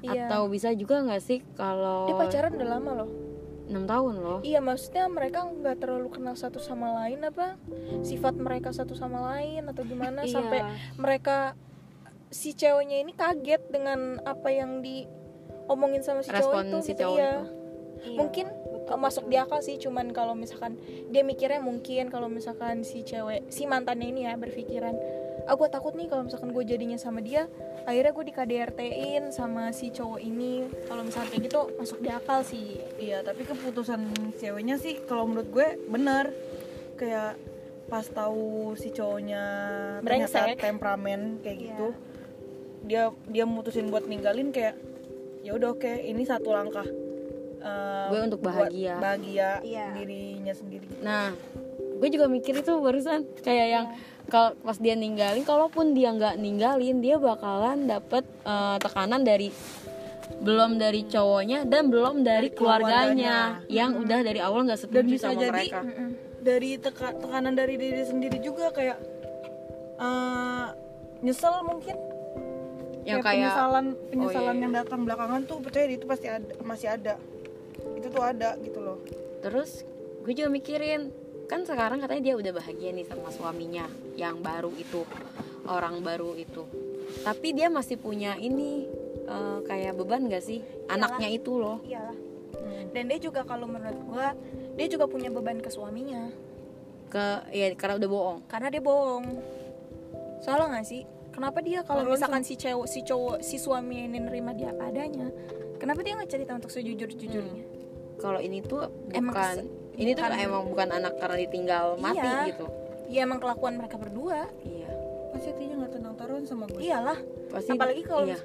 iya 0.00 0.26
atau 0.26 0.46
bisa 0.46 0.72
juga 0.72 1.00
nggak 1.00 1.20
sih 1.20 1.42
kalau 1.54 2.06
dia 2.06 2.16
pacaran 2.16 2.54
udah 2.54 2.68
lama 2.70 2.90
loh 3.04 3.10
enam 3.68 3.84
tahun 3.84 4.14
loh 4.16 4.38
Iya 4.40 4.60
maksudnya 4.60 5.04
mereka 5.06 5.44
nggak 5.44 5.76
terlalu 5.78 6.08
kenal 6.08 6.32
satu 6.32 6.56
sama 6.56 7.04
lain 7.04 7.20
apa 7.20 7.60
sifat 8.00 8.32
mereka 8.34 8.72
satu 8.72 8.96
sama 8.96 9.20
lain 9.34 9.68
atau 9.68 9.84
gimana 9.84 10.24
Iya. 10.24 10.32
sampai 10.32 10.60
mereka 10.96 11.52
si 12.28 12.52
ceweknya 12.52 13.00
ini 13.00 13.12
kaget 13.12 13.68
dengan 13.68 14.20
apa 14.22 14.48
yang 14.48 14.80
diomongin 14.80 16.00
sama 16.00 16.20
si 16.20 16.28
cowok 16.28 16.40
Respon 16.48 16.64
itu 16.64 16.78
si 16.80 16.92
gitu, 16.92 17.00
cowok 17.02 17.18
iya. 17.18 17.28
itu. 17.28 17.44
Iya, 17.98 18.14
mungkin 18.14 18.46
masuk 18.96 19.28
di 19.28 19.36
akal 19.36 19.60
sih 19.60 19.76
cuman 19.76 20.14
kalau 20.16 20.32
misalkan 20.32 20.80
dia 21.12 21.20
mikirnya 21.20 21.60
mungkin 21.60 22.08
kalau 22.08 22.30
misalkan 22.32 22.86
si 22.86 23.04
cewek 23.04 23.44
si 23.52 23.68
mantannya 23.68 24.08
ini 24.08 24.24
ya 24.24 24.38
berpikiran 24.40 24.96
ah 25.44 25.56
gue 25.56 25.68
takut 25.68 25.92
nih 25.96 26.08
kalau 26.08 26.24
misalkan 26.28 26.52
gue 26.52 26.64
jadinya 26.64 26.96
sama 26.96 27.20
dia 27.20 27.48
akhirnya 27.88 28.12
gue 28.12 28.24
di 28.28 28.34
KDRT-in 28.36 29.32
sama 29.32 29.72
si 29.72 29.88
cowok 29.88 30.20
ini 30.20 30.68
kalau 30.88 31.04
misalkan 31.04 31.28
kayak 31.32 31.42
gitu 31.48 31.60
masuk 31.76 31.98
di 32.04 32.10
akal 32.12 32.40
sih 32.44 32.76
iya 33.00 33.24
tapi 33.24 33.48
keputusan 33.48 34.12
ceweknya 34.36 34.76
sih 34.76 35.00
kalau 35.08 35.24
menurut 35.24 35.48
gue 35.48 35.66
bener 35.88 36.32
kayak 37.00 37.40
pas 37.88 38.04
tahu 38.04 38.76
si 38.76 38.92
cowoknya 38.92 39.42
ternyata 40.04 40.52
Brengsek. 40.52 40.60
temperamen 40.60 41.40
kayak 41.40 41.56
Iya. 41.56 41.66
gitu 41.72 41.88
dia 42.84 43.02
dia 43.26 43.44
mutusin 43.48 43.88
buat 43.88 44.04
ninggalin 44.04 44.52
kayak 44.52 44.76
ya 45.40 45.56
udah 45.56 45.72
oke 45.72 45.88
ini 45.88 46.28
satu 46.28 46.52
langkah 46.52 46.84
eh, 47.58 48.06
Gue 48.08 48.20
untuk 48.22 48.40
buat 48.40 48.54
bahagia. 48.66 48.94
bahagia 48.96 49.50
Iya. 49.60 49.86
dirinya 49.92 50.52
sendiri 50.52 50.86
Nah, 50.98 51.34
gue 51.94 52.08
juga 52.08 52.26
mikir 52.26 52.54
itu 52.56 52.72
barusan 52.76 53.26
kayak 53.40 53.66
yang 53.68 53.86
kalau 54.26 54.52
pas 54.56 54.76
dia 54.76 54.92
ninggalin, 54.94 55.40
kalaupun 55.42 55.92
dia 55.92 56.10
nggak 56.10 56.36
ninggalin, 56.36 56.98
dia 56.98 57.16
bakalan 57.16 57.84
dapet 57.84 58.22
eh, 58.42 58.76
tekanan 58.78 59.22
dari 59.22 59.48
belum 60.38 60.76
dari 60.76 61.02
cowoknya 61.04 61.64
dan 61.64 61.88
belum 61.88 62.20
dari 62.20 62.52
keluarganya, 62.52 63.64
yang 63.66 63.96
udah 63.96 64.20
dari 64.20 64.38
awal 64.38 64.62
nggak 64.62 64.76
dan 64.78 64.84
setuju 64.84 65.08
bisa 65.08 65.26
sama 65.26 65.40
jadi 65.40 65.52
mereka. 65.64 65.80
dari 66.38 66.70
teka- 66.76 67.16
tekanan 67.16 67.52
dari 67.52 67.74
diri 67.74 68.02
sendiri 68.02 68.36
juga 68.38 68.68
kayak 68.68 68.98
eh, 69.98 70.66
nyesel 71.18 71.64
mungkin 71.64 71.96
Yang 73.02 73.18
kayak 73.18 73.24
kayak 73.24 73.40
penyesalan 73.40 73.86
penyesalan 74.06 74.52
iya. 74.52 74.62
yang 74.62 74.72
datang 74.76 75.00
belakangan 75.02 75.40
tuh 75.42 75.58
percaya 75.58 75.88
itu 75.88 76.04
pasti 76.04 76.26
ada 76.28 76.52
masih 76.60 76.88
ada 76.92 77.12
itu 78.08 78.16
tuh 78.16 78.24
ada 78.24 78.56
gitu 78.64 78.80
loh. 78.80 78.98
Terus 79.44 79.84
gue 80.24 80.32
juga 80.32 80.48
mikirin 80.48 81.12
kan 81.44 81.68
sekarang 81.68 82.00
katanya 82.00 82.32
dia 82.32 82.34
udah 82.40 82.52
bahagia 82.56 82.92
nih 82.96 83.04
sama 83.04 83.28
suaminya 83.28 83.84
yang 84.16 84.40
baru 84.40 84.72
itu 84.72 85.04
orang 85.68 86.00
baru 86.00 86.32
itu. 86.40 86.64
Tapi 87.20 87.52
dia 87.52 87.68
masih 87.68 88.00
punya 88.00 88.40
ini 88.40 88.88
eh, 89.28 89.58
kayak 89.68 89.92
beban 90.00 90.24
gak 90.32 90.40
sih? 90.40 90.64
Anaknya 90.88 91.28
itu 91.28 91.60
loh. 91.60 91.84
Iyalah. 91.84 92.16
Hmm. 92.48 92.88
dan 92.96 93.12
dia 93.12 93.20
juga 93.20 93.44
kalau 93.44 93.68
menurut 93.68 94.00
gua 94.08 94.32
dia 94.72 94.88
juga 94.88 95.04
punya 95.04 95.28
beban 95.28 95.60
ke 95.60 95.68
suaminya. 95.68 96.32
Ke 97.12 97.44
ya 97.52 97.68
karena 97.76 98.00
udah 98.00 98.08
bohong. 98.08 98.38
Karena 98.48 98.72
dia 98.72 98.80
bohong. 98.80 99.24
Salah 100.40 100.72
nggak 100.72 100.86
sih? 100.88 101.04
Kenapa 101.28 101.60
dia 101.60 101.84
kalau 101.84 102.08
misalkan 102.08 102.42
si 102.42 102.56
cewek 102.56 102.88
si 102.88 103.04
cowok 103.04 103.44
si 103.44 103.60
suami 103.60 104.08
ini 104.10 104.18
nerima 104.18 104.56
dia 104.56 104.74
apa 104.74 104.90
adanya 104.90 105.30
kenapa 105.78 106.02
dia 106.02 106.18
nggak 106.18 106.30
cerita 106.34 106.52
untuk 106.58 106.74
sejujur 106.74 107.14
jujurnya 107.14 107.77
kalau 108.18 108.38
ini 108.38 108.58
tuh 108.60 108.90
Emang 109.08 109.30
bukan 109.30 109.54
se- 109.56 109.68
ini 109.96 110.10
tuh 110.12 110.24
bukan- 110.24 110.38
emang 110.40 110.62
bukan 110.66 110.88
anak 110.92 111.14
karena 111.16 111.36
ditinggal 111.40 111.86
mati 111.96 112.18
Iya. 112.20 112.34
gitu. 112.48 112.66
Ya 113.08 113.20
emang 113.22 113.38
kelakuan 113.38 113.74
mereka 113.74 113.96
berdua. 113.96 114.46
Iya. 114.60 114.90
Pasti 115.28 115.46
hatinya 115.48 115.74
nggak 115.78 115.92
tenang 115.92 116.14
taruhan 116.14 116.44
sama 116.44 116.64
gue. 116.66 116.80
Iyalah. 116.80 117.18
Pasti 117.48 117.70
apalagi 117.72 118.02
kalau 118.02 118.26
iya. 118.26 118.38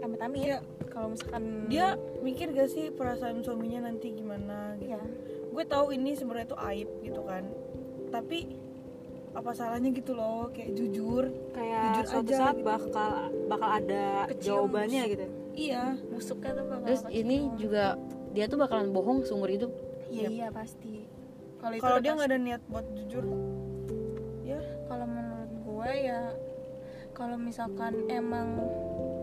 amit 0.00 0.20
amit 0.20 0.40
Iya. 0.44 0.58
kalau 0.86 1.08
misalkan 1.10 1.42
dia 1.66 1.86
mikir 2.20 2.50
gak 2.50 2.68
sih 2.68 2.88
perasaan 2.88 3.40
suaminya 3.40 3.80
nanti 3.84 4.10
gimana 4.10 4.76
gitu. 4.76 4.90
Iya. 4.90 5.00
Gue 5.48 5.64
tahu 5.64 5.90
ini 5.90 6.12
sebenarnya 6.12 6.48
tuh 6.48 6.60
aib 6.64 6.90
gitu 7.00 7.22
kan. 7.22 7.46
Tapi 8.08 8.38
apa 9.32 9.50
salahnya 9.50 9.90
gitu 9.90 10.12
loh 10.12 10.46
kayak 10.48 10.70
jujur. 10.72 11.26
Kayak 11.50 11.82
Jujur 11.96 12.04
suatu 12.08 12.22
aja 12.24 12.36
saat 12.36 12.56
gitu. 12.56 12.66
bakal 12.66 13.12
bakal 13.48 13.68
ada 13.72 14.04
Kecium. 14.28 14.42
jawabannya 14.44 15.02
gitu. 15.08 15.24
Iya. 15.54 15.82
Busuknya 16.08 16.50
tuh 16.52 16.64
bakal 16.64 16.84
terus 16.84 17.02
kecium. 17.02 17.20
ini 17.20 17.36
juga 17.56 17.84
dia 18.34 18.50
tuh 18.50 18.58
bakalan 18.58 18.90
bohong 18.90 19.22
seumur 19.22 19.46
hidup. 19.46 19.70
Iya 20.10 20.28
iya. 20.28 20.48
pasti. 20.50 21.06
Kalau 21.62 21.74
itu 21.78 21.82
kalau 21.86 21.98
dia 22.02 22.10
pasti. 22.12 22.18
nggak 22.18 22.30
ada 22.34 22.38
niat 22.42 22.62
buat 22.66 22.86
jujur. 22.98 23.24
Ya 24.42 24.60
kalau 24.90 25.06
menurut 25.06 25.52
gue 25.54 25.90
ya 26.02 26.20
kalau 27.14 27.36
misalkan 27.38 28.10
emang 28.10 28.58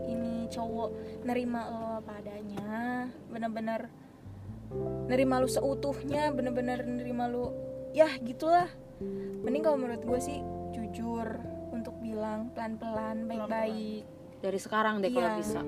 ini 0.08 0.48
cowok 0.48 0.90
nerima 1.22 1.68
lo 1.68 1.84
apa 2.00 2.18
adanya 2.18 3.06
bener-bener 3.28 3.92
nerima 5.06 5.36
lu 5.38 5.46
seutuhnya 5.46 6.32
bener-bener 6.32 6.80
nerima 6.82 7.28
lu 7.28 7.52
ya 7.92 8.08
gitulah. 8.18 8.66
Mending 9.44 9.62
kalau 9.62 9.76
menurut 9.76 10.02
gue 10.02 10.18
sih 10.18 10.40
jujur 10.72 11.26
untuk 11.68 11.92
bilang 12.00 12.48
pelan-pelan. 12.56 13.28
baik-baik. 13.28 14.08
Dari 14.40 14.58
sekarang 14.58 15.04
deh 15.04 15.12
kalau 15.12 15.30
Iya. 15.30 15.38
bisa. 15.38 15.60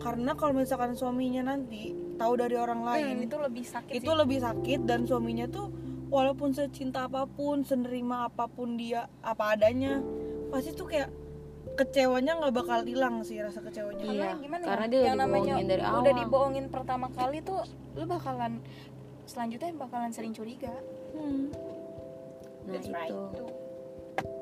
Karena 0.00 0.32
kalau 0.32 0.56
misalkan 0.56 0.96
suaminya 0.96 1.44
nanti 1.54 1.92
tahu 2.20 2.36
dari 2.36 2.54
orang 2.54 2.84
lain 2.84 3.14
Hmm, 3.14 3.24
itu 3.24 3.36
lebih 3.38 3.64
sakit 3.64 3.92
itu 3.94 4.04
sih. 4.06 4.18
lebih 4.18 4.38
sakit 4.38 4.80
dan 4.84 5.00
suaminya 5.02 5.48
tuh 5.48 5.72
walaupun 6.06 6.52
secinta 6.52 7.06
apa 7.06 7.24
pun 7.24 7.62
senerima 7.62 8.28
apa 8.28 8.44
pun 8.46 8.76
dia 8.76 9.08
apa 9.22 9.54
adanya 9.54 10.04
pasti 10.48 10.70
tuh 10.70 10.84
kayak 10.84 11.08
kecewanya 11.72 12.36
nggak 12.36 12.52
bakal 12.52 12.82
hilang 12.82 13.22
sih 13.22 13.38
rasa 13.38 13.60
kecewanya 13.60 14.02
Iya, 14.02 14.12
Karena 14.26 14.36
gimana 14.38 14.62
karena 14.64 14.84
ya? 14.84 14.86
dia 14.86 14.98
udah 14.98 15.06
yang 15.06 15.18
namanya 15.18 15.54
dari 15.62 15.80
udah 15.80 15.90
awal. 15.96 16.18
dibohongin 16.18 16.66
pertama 16.68 17.06
kali 17.10 17.38
tuh 17.40 17.62
lu 17.94 18.04
bakalan 18.04 18.60
selanjutnya 19.24 19.70
bakalan 19.74 20.10
sering 20.10 20.30
curiga 20.30 20.74
Hmm. 21.10 21.48
nah 22.62 22.74
That's 22.74 22.86
right. 22.88 23.08
itu 23.08 23.22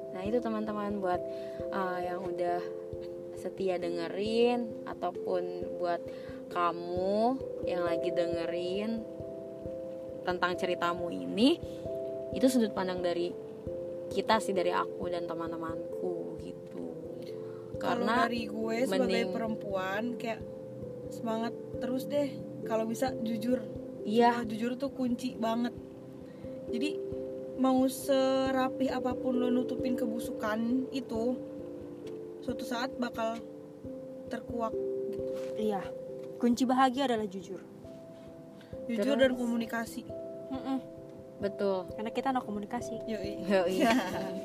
nah 0.08 0.22
itu 0.22 0.38
teman-teman 0.38 0.98
buat 0.98 1.20
uh, 1.70 1.98
yang 1.98 2.24
udah 2.24 2.58
setia 3.34 3.76
dengerin 3.76 4.66
ataupun 4.84 5.42
buat 5.76 6.00
kamu 6.58 7.38
yang 7.70 7.86
lagi 7.86 8.10
dengerin 8.10 8.98
tentang 10.26 10.58
ceritamu 10.58 11.06
ini 11.06 11.54
itu 12.34 12.46
sudut 12.50 12.74
pandang 12.74 12.98
dari 12.98 13.30
kita 14.10 14.42
sih 14.42 14.50
dari 14.50 14.74
aku 14.74 15.06
dan 15.06 15.30
teman-temanku 15.30 16.34
gitu. 16.42 16.86
Karena 17.78 18.26
dari 18.26 18.50
gue 18.50 18.76
sebagai 18.90 19.06
mending- 19.06 19.30
perempuan 19.30 20.02
kayak 20.18 20.42
semangat 21.14 21.54
terus 21.78 22.10
deh. 22.10 22.26
Kalau 22.66 22.84
bisa 22.90 23.14
jujur. 23.22 23.62
Iya. 24.02 24.42
Jujur 24.42 24.74
tuh 24.74 24.90
kunci 24.90 25.38
banget. 25.38 25.72
Jadi 26.68 26.98
mau 27.62 27.86
serapi 27.86 28.90
apa 28.90 29.14
pun 29.14 29.38
lo 29.38 29.48
nutupin 29.48 29.94
kebusukan 29.94 30.90
itu 30.90 31.38
suatu 32.42 32.64
saat 32.66 32.94
bakal 32.98 33.34
terkuak 34.30 34.70
iya 35.58 35.82
kunci 36.38 36.64
bahagia 36.64 37.10
adalah 37.10 37.26
jujur. 37.26 37.60
Jujur 38.88 39.14
Terus? 39.18 39.20
dan 39.20 39.32
komunikasi 39.36 40.02
betul. 41.38 41.86
Karena 41.94 42.10
kita 42.10 42.28
no 42.34 42.42
komunikasi. 42.42 42.98
Yoi. 43.06 43.32
Yoi. 43.46 43.76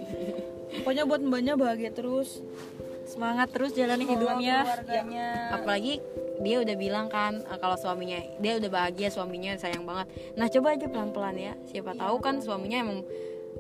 pokoknya 0.82 1.04
buat 1.06 1.22
mbaknya 1.22 1.54
bahagia 1.58 1.92
terus. 1.94 2.42
Semangat 3.04 3.52
terus 3.52 3.76
jalani 3.76 4.08
hidupnya 4.08 4.64
keluarganya. 4.64 5.30
Apalagi 5.60 6.00
dia 6.42 6.64
udah 6.64 6.76
bilang 6.80 7.08
kan 7.12 7.44
eh, 7.44 7.60
kalau 7.60 7.76
suaminya 7.78 8.18
dia 8.40 8.58
udah 8.58 8.70
bahagia 8.72 9.10
suaminya 9.12 9.60
sayang 9.60 9.84
banget. 9.84 10.08
Nah 10.40 10.48
coba 10.48 10.68
aja 10.78 10.88
pelan 10.88 11.12
pelan 11.12 11.36
ya. 11.36 11.54
Siapa 11.68 11.94
tahu 11.98 12.16
kan 12.24 12.40
suaminya 12.40 12.80
emang 12.80 13.00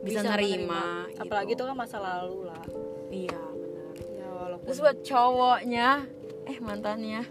bisa, 0.03 0.19
nerima, 0.25 1.07
gitu. 1.07 1.23
apalagi 1.23 1.55
itu 1.55 1.63
kan 1.63 1.75
masa 1.77 1.97
lalu 2.01 2.49
lah. 2.49 2.65
Iya 3.07 3.39
benar. 3.39 3.93
Ya 3.99 4.27
walaupun 4.31 4.65
terus 4.67 4.79
buat 4.79 4.97
cowoknya 5.05 5.89
eh 6.43 6.57
mantannya 6.59 7.23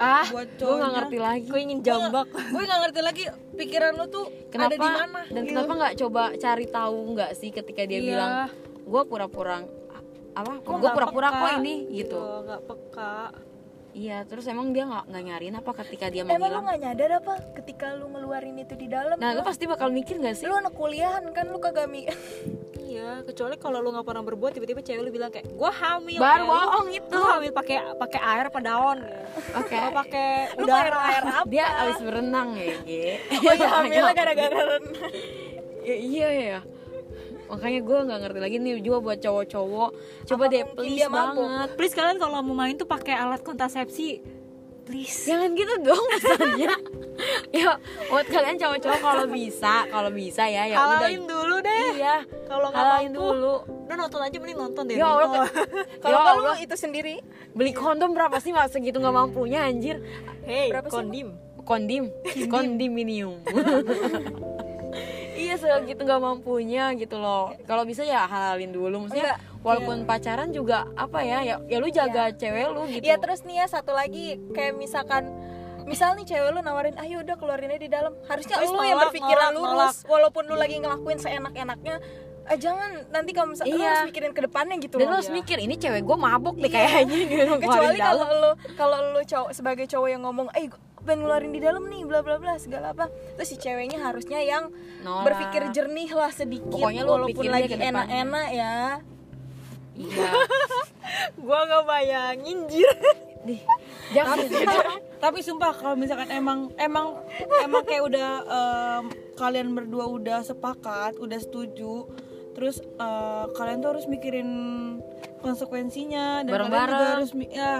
ah 0.00 0.26
buat 0.26 0.48
gue 0.56 0.74
nggak 0.74 0.92
ngerti 0.96 1.18
lagi. 1.18 1.46
Gue 1.46 1.60
ingin 1.62 1.80
jambak. 1.80 2.26
Gue 2.30 2.62
nggak 2.62 2.80
ngerti 2.88 3.00
lagi 3.00 3.22
pikiran 3.54 3.92
lo 3.94 4.06
tuh 4.10 4.26
kenapa 4.50 4.74
ada 4.74 4.76
di 4.76 4.88
mana 4.88 5.20
dan 5.30 5.42
gitu. 5.44 5.50
kenapa 5.54 5.72
nggak 5.78 5.94
coba 6.02 6.22
cari 6.34 6.66
tahu 6.66 6.98
nggak 7.14 7.30
sih 7.34 7.50
ketika 7.50 7.82
dia 7.86 7.98
Iya. 7.98 8.08
bilang 8.10 8.30
gue 8.84 9.02
pura-pura 9.06 9.56
apa? 10.34 10.52
Gue 10.60 10.90
pura-pura 10.90 11.28
kok 11.30 11.50
ini? 11.62 11.74
Gitu. 11.94 12.10
Tuh, 12.18 12.42
nggak 12.42 12.60
peka 12.66 13.14
iya 13.94 14.26
terus 14.26 14.44
emang 14.50 14.74
dia 14.74 14.84
nggak 14.90 15.04
nggak 15.06 15.22
nyariin 15.22 15.54
apa 15.54 15.70
ketika 15.86 16.10
dia 16.10 16.26
emang 16.26 16.34
lu 16.34 16.42
menghilang 16.42 16.64
nggak 16.66 16.80
nyadar 16.82 17.10
apa 17.22 17.34
ketika 17.62 17.86
lu 17.94 18.10
ngeluarin 18.10 18.58
itu 18.58 18.74
di 18.74 18.90
dalam 18.90 19.14
nah 19.16 19.30
lu 19.32 19.46
pasti 19.46 19.70
bakal 19.70 19.88
mikir 19.94 20.18
gak 20.18 20.34
sih? 20.34 20.50
Lu 20.50 20.58
anak 20.58 20.74
kuliahan 20.74 21.22
kan 21.30 21.46
lu 21.46 21.62
kagak 21.62 21.86
mi 21.86 22.10
iya 22.90 23.22
kecuali 23.22 23.54
kalau 23.54 23.78
lu 23.78 23.94
nggak 23.94 24.06
pernah 24.06 24.24
berbuat 24.26 24.52
tiba-tiba 24.58 24.82
cewek 24.82 25.02
lu 25.06 25.10
bilang 25.14 25.30
kayak 25.30 25.46
gue 25.46 25.70
hamil 25.70 26.18
baru 26.20 26.44
ya, 26.44 26.50
bohong 26.50 26.88
itu. 26.90 27.14
Lu 27.14 27.24
hamil 27.24 27.52
pakai 27.54 27.76
pakai 27.96 28.20
air 28.20 28.44
apa 28.50 28.60
daun 28.60 28.98
ya. 28.98 29.18
oke. 29.62 29.74
Lu 29.78 29.90
pakai 29.94 30.28
lu 30.58 30.66
udara. 30.66 30.82
air 30.82 30.94
air 30.98 31.24
apa? 31.30 31.46
Dia 31.54 31.66
abis 31.86 31.98
berenang 32.02 32.48
ya 32.58 32.74
Ge. 32.82 33.06
oh 33.30 33.54
ya 33.62 33.68
hamilnya 33.78 34.12
gara-gara 34.12 34.60
renang 34.78 35.12
Ya, 35.84 35.96
iya 36.00 36.28
ya 36.32 36.58
makanya 37.50 37.80
gue 37.84 37.98
nggak 38.08 38.18
ngerti 38.24 38.40
lagi 38.40 38.56
nih 38.60 38.72
juga 38.80 38.98
buat 39.04 39.18
cowok-cowok 39.20 39.90
coba 40.24 40.44
Apa 40.48 40.52
deh 40.52 40.62
please 40.72 41.06
banget. 41.08 41.68
Please 41.76 41.94
kalian 41.94 42.16
kalau 42.16 42.40
mau 42.40 42.56
main 42.56 42.74
tuh 42.74 42.88
pakai 42.88 43.14
alat 43.14 43.40
kontrasepsi. 43.44 44.24
Please. 44.84 45.24
Jangan 45.24 45.56
gitu 45.56 45.74
dong 45.80 46.04
pesannya 46.12 46.72
ya 47.56 47.72
buat 48.10 48.26
kalian 48.28 48.56
cowok-cowok 48.60 49.00
kalau 49.00 49.24
bisa 49.32 49.88
kalau 49.88 50.10
bisa 50.12 50.44
ya 50.44 50.68
ya 50.68 50.76
udah. 50.76 51.08
Dulu 51.08 51.56
deh. 51.64 51.84
Iya 51.96 52.16
kalau 52.44 52.68
nggak 52.68 52.84
mampu 52.84 53.16
dulu. 53.16 53.54
udah 53.84 53.96
nonton 53.96 54.20
aja 54.20 54.36
mending 54.40 54.58
nonton 54.60 54.82
deh 54.88 54.96
ya 55.00 55.06
Allah 55.08 55.28
nonton. 55.28 55.48
kalau 56.04 56.18
ya 56.20 56.32
lu 56.36 56.42
Allah. 56.44 56.56
itu 56.60 56.76
sendiri. 56.76 57.24
Beli 57.56 57.72
kondom 57.72 58.12
berapa 58.12 58.36
sih 58.44 58.52
mas? 58.52 58.72
Segitu 58.76 59.00
nggak 59.00 59.14
mampunya 59.14 59.64
anjir. 59.64 60.04
Hey 60.44 60.68
Berapa 60.68 60.92
sih, 60.92 60.96
kondim. 61.00 61.28
Kondim. 61.64 62.04
Kondiminium 62.52 63.40
iya 65.54 65.78
segitu 65.78 66.02
nggak 66.02 66.22
mampunya 66.22 66.90
gitu 66.98 67.16
loh. 67.22 67.54
Kalau 67.64 67.86
bisa 67.86 68.02
ya 68.02 68.26
halalin 68.26 68.74
dulu. 68.74 69.06
Maksudnya 69.06 69.38
Enggak. 69.38 69.62
walaupun 69.62 69.96
pacaran 70.02 70.50
juga 70.50 70.90
apa 70.98 71.22
ya 71.22 71.46
ya 71.46 71.56
ya 71.70 71.76
lu 71.78 71.88
jaga 71.94 72.34
cewek 72.34 72.66
lu 72.74 72.82
gitu. 72.90 73.04
Ya 73.06 73.16
terus 73.22 73.46
nih 73.46 73.62
ya 73.62 73.66
satu 73.70 73.94
lagi 73.94 74.42
kayak 74.50 74.74
misalkan 74.74 75.30
misal 75.86 76.18
nih 76.18 76.26
cewek 76.26 76.50
lu 76.50 76.60
nawarin 76.64 76.98
ayo 76.98 77.22
udah 77.22 77.36
keluarinnya 77.38 77.78
di 77.78 77.86
dalam. 77.86 78.12
Harusnya 78.26 78.58
Terus 78.58 78.74
lu 78.74 78.82
yang 78.82 78.98
berpikiran 78.98 79.50
lurus 79.54 80.02
walaupun 80.10 80.42
lu 80.50 80.56
lagi 80.58 80.76
ngelakuin 80.82 81.18
seenak-enaknya 81.22 82.02
eh 82.44 82.58
jangan. 82.58 82.90
Nanti 83.08 83.30
kalau 83.30 83.48
misalnya 83.50 83.70
lo 83.70 83.78
Iya. 83.78 83.88
harus 83.90 84.04
mikirin 84.06 84.32
ke 84.32 84.42
depannya 84.42 84.76
gitu 84.78 84.94
dan 84.96 85.04
loh. 85.04 85.10
lo 85.10 85.16
harus 85.16 85.30
mikir 85.30 85.56
ini 85.56 85.74
cewek 85.74 86.02
gue 86.02 86.16
mabuk 86.18 86.56
deh 86.56 86.68
kayaknya. 86.68 87.04
Gitu 87.06 87.34
Iya. 87.40 87.56
kecuali 87.56 87.98
kalau 87.98 88.28
lo 88.30 88.50
kalau 88.74 88.98
lo 89.10 89.22
cowok 89.22 89.50
sebagai 89.50 89.86
cowok 89.86 90.08
yang 90.08 90.22
ngomong 90.22 90.48
eh 90.52 90.68
pengen 91.00 91.20
ngeluarin 91.22 91.52
di 91.52 91.60
dalam 91.60 91.84
nih 91.84 92.00
bla 92.02 92.20
bla 92.20 92.36
bla 92.36 92.56
segala 92.56 92.90
apa 92.90 93.08
terus 93.34 93.44
si 93.46 93.56
ceweknya 93.56 94.00
harusnya 94.00 94.40
yang 94.40 94.72
Nolak. 95.00 95.24
berpikir 95.26 95.62
jernih 95.70 96.08
lah 96.10 96.32
sedikit 96.32 96.68
Pokoknya 96.70 97.02
lo 97.02 97.20
walaupun 97.20 97.44
lagi 97.46 97.72
enak-enak 97.72 98.48
ya. 98.50 98.76
Iya. 99.94 100.28
Gua 101.44 101.58
nggak 101.62 101.84
bayangin 101.84 102.58
jir. 102.66 102.88
Dih, 103.44 103.60
jangan. 104.10 104.40
tapi 105.20 105.38
sumpah 105.38 105.70
kalau 105.70 105.92
misalkan 105.94 106.32
emang 106.32 106.72
emang 106.74 107.12
emang 107.60 107.84
kayak 107.84 108.00
udah 108.02 108.28
em, 108.40 109.04
kalian 109.34 109.68
berdua 109.70 110.08
udah 110.08 110.40
sepakat 110.40 111.16
udah 111.16 111.36
setuju 111.36 112.08
terus 112.54 112.78
eh, 112.80 113.44
kalian 113.52 113.78
tuh 113.78 113.90
harus 113.90 114.06
mikirin 114.06 114.48
konsekuensinya 115.38 116.42
dan 116.42 116.54
kalian 116.56 116.88
juga 116.88 117.06
harus 117.12 117.30
ya 117.50 117.74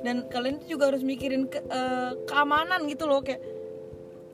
dan 0.00 0.16
kalian 0.28 0.54
tuh 0.58 0.68
juga 0.70 0.84
harus 0.88 1.02
mikirin 1.02 1.46
ke- 1.46 1.64
eh, 1.64 2.12
keamanan 2.24 2.86
gitu 2.86 3.04
loh 3.04 3.20
kayak 3.20 3.42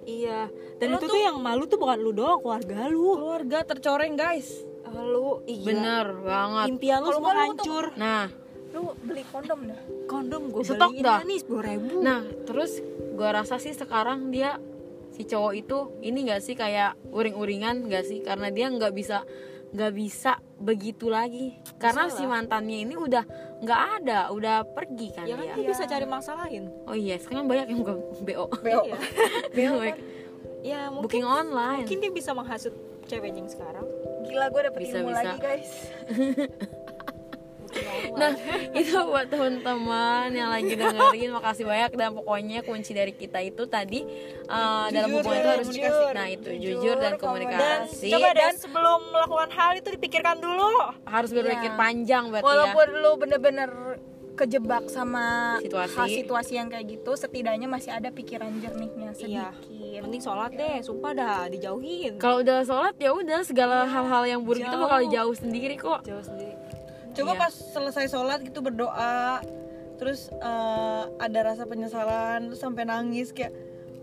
iya. 0.04 0.52
Dan 0.76 0.92
Lo 0.92 0.98
itu 0.98 1.06
tuh- 1.06 1.14
tuh 1.14 1.20
yang 1.22 1.38
malu 1.38 1.64
tuh 1.64 1.78
bukan 1.78 1.96
lu 1.96 2.12
doang 2.12 2.36
keluarga 2.38 2.84
lu. 2.86 3.16
Keluarga 3.16 3.58
tercoreng 3.64 4.14
guys. 4.14 4.60
Lu 4.92 5.40
iya. 5.44 5.64
Bener 5.64 6.06
banget. 6.20 6.66
Impian 6.68 7.00
lu 7.00 7.08
semua 7.10 7.30
lu 7.30 7.32
tuh- 7.32 7.40
hancur. 7.40 7.84
nah. 7.96 8.28
Lu 8.70 8.92
beli 9.00 9.22
kondom 9.24 9.60
dah. 9.64 9.80
Kondom 10.04 10.42
gue 10.50 10.62
Stok 10.62 10.92
dah. 10.98 11.22
ya 11.22 11.24
nih 11.24 11.38
sepuluh 11.40 11.62
ribu. 11.62 12.02
Nah 12.02 12.20
terus 12.44 12.82
gue 13.14 13.28
rasa 13.28 13.56
sih 13.56 13.72
sekarang 13.72 14.28
dia 14.28 14.58
si 15.08 15.22
cowok 15.22 15.52
itu 15.54 15.78
ini 16.02 16.26
gak 16.26 16.42
sih 16.42 16.52
kayak 16.52 16.98
uring-uringan 17.08 17.86
gak 17.86 18.02
sih? 18.02 18.20
Karena 18.20 18.50
dia 18.50 18.66
nggak 18.66 18.92
bisa 18.92 19.22
nggak 19.74 19.92
bisa 19.92 20.38
begitu 20.62 21.10
lagi. 21.10 21.58
Karena 21.82 22.06
si 22.06 22.22
mantannya 22.24 22.86
ini 22.86 22.94
udah 22.94 23.26
nggak 23.64 23.80
ada 24.00 24.20
udah 24.28 24.56
pergi 24.76 25.08
kan 25.16 25.24
ya 25.24 25.40
kan 25.40 25.46
dia. 25.48 25.54
dia 25.56 25.66
bisa 25.72 25.84
cari 25.88 26.04
masalahin 26.04 26.64
oh 26.84 26.92
iya 26.92 27.16
sekarang 27.16 27.48
banyak 27.48 27.72
yang 27.72 27.80
bukan 27.80 27.96
bo 27.96 28.44
iya. 28.60 28.96
Baik. 29.56 29.96
ya 30.64 30.80
mungkin 30.92 31.02
booking 31.08 31.26
online. 31.26 31.80
mungkin 31.88 31.98
dia 32.04 32.12
bisa 32.12 32.30
menghasut 32.36 32.74
ceweknya 33.08 33.44
yang 33.44 33.52
sekarang. 33.52 33.86
Gila 34.24 34.48
gue 34.48 34.62
dapet 34.64 34.80
Bisa, 34.88 34.96
ilmu 35.04 35.12
bisa. 35.12 35.20
lagi 35.20 35.36
guys 35.36 35.70
Nah 38.14 38.32
itu 38.72 38.94
buat 39.02 39.26
teman-teman 39.26 40.28
yang 40.30 40.48
lagi 40.48 40.72
dengerin 40.72 41.30
makasih 41.32 41.64
banyak 41.64 41.90
dan 41.92 42.10
pokoknya 42.12 42.58
kunci 42.60 42.92
dari 42.92 43.12
kita 43.12 43.40
itu 43.40 43.62
tadi 43.64 44.00
uh, 44.46 44.86
dalam 44.88 45.08
Jujur 45.10 45.20
hubungan 45.20 45.34
itu 45.34 45.42
dan 45.42 45.54
harus 45.54 45.68
komunikasi. 45.68 46.14
nah 46.14 46.26
itu 46.28 46.48
Jujur, 46.52 46.70
jujur 46.74 46.96
dan 46.96 47.12
komunikasi. 47.16 48.06
dan 48.06 48.12
coba 48.14 48.28
dan 48.32 48.52
sebelum 48.54 48.98
melakukan 49.10 49.50
hal 49.50 49.70
itu 49.74 49.88
dipikirkan 49.90 50.36
dulu 50.38 50.70
harus 51.04 51.30
berpikir 51.30 51.62
Iya. 51.66 51.76
panjang 51.76 52.24
berarti 52.28 52.44
walaupun 52.44 52.86
ya 52.86 53.00
lu 53.00 53.10
bener-bener 53.16 53.70
kejebak 54.34 54.84
sama 54.88 55.56
Situasi. 55.58 55.94
hal 55.94 56.06
situasi 56.08 56.52
yang 56.54 56.66
kayak 56.66 56.86
gitu 56.88 57.14
setidaknya 57.14 57.66
masih 57.66 57.90
ada 57.90 58.10
pikiran 58.10 58.50
jernihnya 58.56 59.14
Iya. 59.14 59.50
sedikit 59.54 59.54
penting 59.96 60.20
sholat 60.20 60.50
deh 60.52 60.76
sumpah 60.80 61.12
dah 61.12 61.38
dijauhin 61.46 62.18
kalau 62.18 62.40
udah 62.40 62.60
sholat 62.60 62.94
ya 62.96 63.10
udah 63.10 63.40
segala 63.40 63.84
hal-hal 63.84 64.22
yang 64.28 64.40
buruk 64.40 64.60
itu 64.60 64.68
Jauh. 64.68 64.82
bakal 64.82 65.00
jauh 65.06 65.34
sendiri 65.34 65.74
kok 65.76 66.02
jauh 66.02 66.20
sendiri 66.20 66.52
coba 67.14 67.32
Iya. 67.32 67.40
pas 67.40 67.54
selesai 67.54 68.06
sholat 68.06 68.38
gitu 68.40 68.58
berdoa 68.58 69.40
terus 69.94 70.28
eh, 70.28 71.02
ada 71.16 71.40
rasa 71.44 71.64
penyesalan 71.64 72.50
terus 72.50 72.58
sampai 72.58 72.84
nangis 72.84 73.30
kayak 73.30 73.54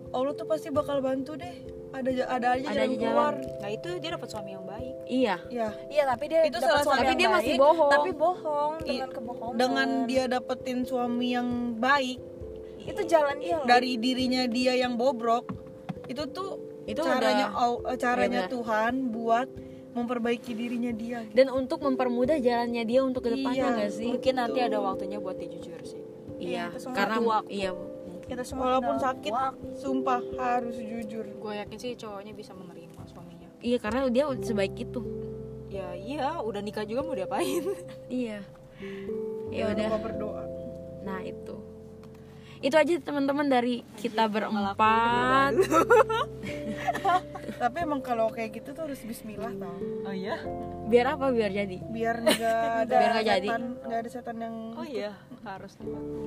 Allah 0.10 0.32
tuh 0.32 0.44
pasti 0.44 0.68
bakal 0.70 1.00
bantu 1.00 1.36
deh 1.36 1.56
ada 1.92 2.08
ada 2.08 2.48
aja 2.54 2.66
Ada 2.66 2.76
jalan 2.78 2.88
aja 2.90 2.98
keluar 2.98 3.34
nah 3.58 3.70
itu 3.70 3.90
dia 3.98 4.12
dapat 4.12 4.28
suami 4.28 4.52
yang 4.52 4.64
baik 4.64 4.94
iya 5.06 5.36
ya 5.50 5.70
iya 5.88 6.04
tapi 6.06 6.24
dia 6.26 6.42
Itu 6.44 6.58
salah 6.58 6.80
suami 6.82 7.00
Tapi 7.02 7.14
dia 7.14 7.30
masih 7.30 7.54
baik, 7.54 7.60
bohong. 7.62 7.92
tapi 7.92 8.10
bohong 8.14 8.74
I- 8.78 8.88
dengan 8.90 9.10
kebohongan 9.10 9.56
dengan 9.58 9.90
dia 10.06 10.24
dapetin 10.26 10.80
suami 10.82 11.28
yang 11.30 11.48
baik 11.76 12.20
itu 12.82 13.02
jalan 13.06 13.38
dia 13.38 13.56
loh. 13.56 13.68
dari 13.68 13.94
dirinya 13.96 14.48
dia 14.48 14.74
yang 14.74 14.96
bobrok 14.96 15.46
itu 16.08 16.24
tuh 16.28 16.58
Itu 16.84 17.04
caranya 17.04 17.52
udah- 17.54 17.94
caranya 17.96 18.42
Iya. 18.42 18.50
Tuhan 18.50 18.94
buat 19.12 19.48
memperbaiki 19.92 20.52
dirinya 20.52 20.92
dia. 20.92 21.28
Dan 21.28 21.50
untuk 21.50 21.84
mempermudah 21.84 22.40
jalannya 22.40 22.84
dia 22.84 23.04
untuk 23.04 23.28
ke 23.28 23.36
depannya 23.36 23.66
Iya. 23.66 23.78
gak 23.78 23.92
sih? 23.92 24.08
mungkin 24.08 24.34
nanti 24.36 24.60
ada 24.60 24.78
waktunya 24.80 25.18
buat 25.18 25.36
dia 25.36 25.50
jujur 25.50 25.80
sih. 25.84 26.02
Iya 26.38 26.74
semua 26.76 26.96
karena 26.96 27.18
waktu. 27.22 27.50
iya 27.52 27.70
kita 28.24 28.42
semua 28.42 28.66
walaupun 28.72 28.96
sakit 28.98 29.30
waktu. 29.30 29.66
sumpah 29.76 30.20
harus 30.40 30.76
jujur. 30.76 31.26
Gue 31.38 31.54
yakin 31.60 31.78
sih 31.78 31.92
cowoknya 31.94 32.32
bisa 32.32 32.56
menerima 32.56 33.02
suaminya. 33.06 33.50
Iya 33.60 33.78
karena 33.78 34.08
dia 34.08 34.24
udah 34.26 34.42
sebaik 34.42 34.74
itu. 34.74 35.02
Ya 35.68 35.92
iya 35.94 36.40
udah 36.40 36.60
nikah 36.60 36.84
juga 36.84 37.04
mau 37.04 37.14
diapain? 37.14 37.62
Iya. 38.10 38.40
Ya 39.52 39.64
udah. 39.68 40.00
berdoa. 40.00 40.44
Nah 41.04 41.20
itu. 41.22 41.60
Itu 42.62 42.74
aja 42.74 42.94
teman-teman 42.98 43.46
dari 43.46 43.82
kita 43.98 44.26
berempat 44.26 45.58
tapi 47.62 47.78
emang 47.80 48.02
kalau 48.02 48.26
kayak 48.28 48.58
gitu 48.58 48.74
tuh 48.74 48.90
harus 48.90 48.98
Bismillah 49.00 49.54
tau 49.54 49.78
oh 50.02 50.10
iya? 50.10 50.34
Biar 50.90 51.14
apa? 51.14 51.30
Biar 51.30 51.54
jadi? 51.54 51.78
Biar 51.86 52.18
nggak 52.18 52.42
ada 52.82 52.96
Biar 52.98 53.10
nggak 53.14 53.26
jadi. 53.30 53.48
setan 53.48 53.64
nggak 53.80 54.00
ada 54.02 54.10
setan 54.10 54.36
yang 54.36 54.56
oh 54.74 54.82
iya. 54.84 55.12
Harus 55.42 55.74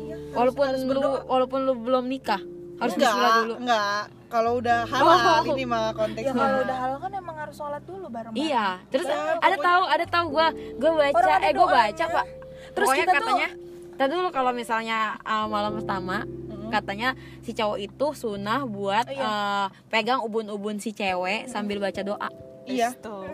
iya 0.00 0.16
Walaupun 0.30 0.66
lu 0.86 1.00
walaupun 1.26 1.58
lu 1.60 1.72
belum 1.76 2.04
nikah 2.06 2.38
Harus 2.74 2.94
enggak 2.94 3.10
bismillah 3.10 3.34
dulu. 3.36 3.54
enggak 3.60 4.02
kalau 4.26 4.52
udah 4.58 4.78
halal 4.84 5.14
Oh. 5.14 5.42
ini 5.48 5.64
mah 5.64 5.82
ya 5.84 5.90
konteksnya 5.92 6.34
kalau 6.34 6.58
udah 6.60 6.76
halal 6.76 6.98
kan 6.98 7.10
emang 7.12 7.36
harus 7.36 7.56
sholat 7.56 7.82
dulu 7.82 8.06
bareng 8.08 8.32
Iya. 8.34 8.66
Terus 8.88 9.06
ada 9.38 9.56
tahu 9.58 9.82
ada 9.86 10.06
tahu 10.06 10.24
gua 10.30 10.48
Gua 10.78 10.90
baca 10.96 11.34
Eh 11.40 11.52
gua 11.52 11.66
baca 11.68 12.04
pak. 12.08 12.26
Terus 12.74 12.86
Pokoknya 12.88 13.04
kita 13.04 13.12
tuh- 13.12 13.26
katanya 13.26 13.48
Tadi 13.94 14.10
dulu 14.10 14.28
kalau 14.30 14.50
misalnya 14.50 14.98
uh, 15.22 15.46
malam 15.46 15.78
pertama 15.78 16.26
Katanya 16.74 17.08
si 17.40 17.52
cowok 17.52 17.78
itu 17.78 18.06
sunnah 18.12 18.66
buat 18.66 19.06
Iya. 19.06 19.22
uh, 19.22 19.66
pegang 19.86 20.20
ubun-ubun 20.20 20.76
si 20.76 20.90
cewek 20.90 21.46
sambil 21.46 21.78
baca 21.78 22.02
doa. 22.02 22.28
iya 22.64 22.88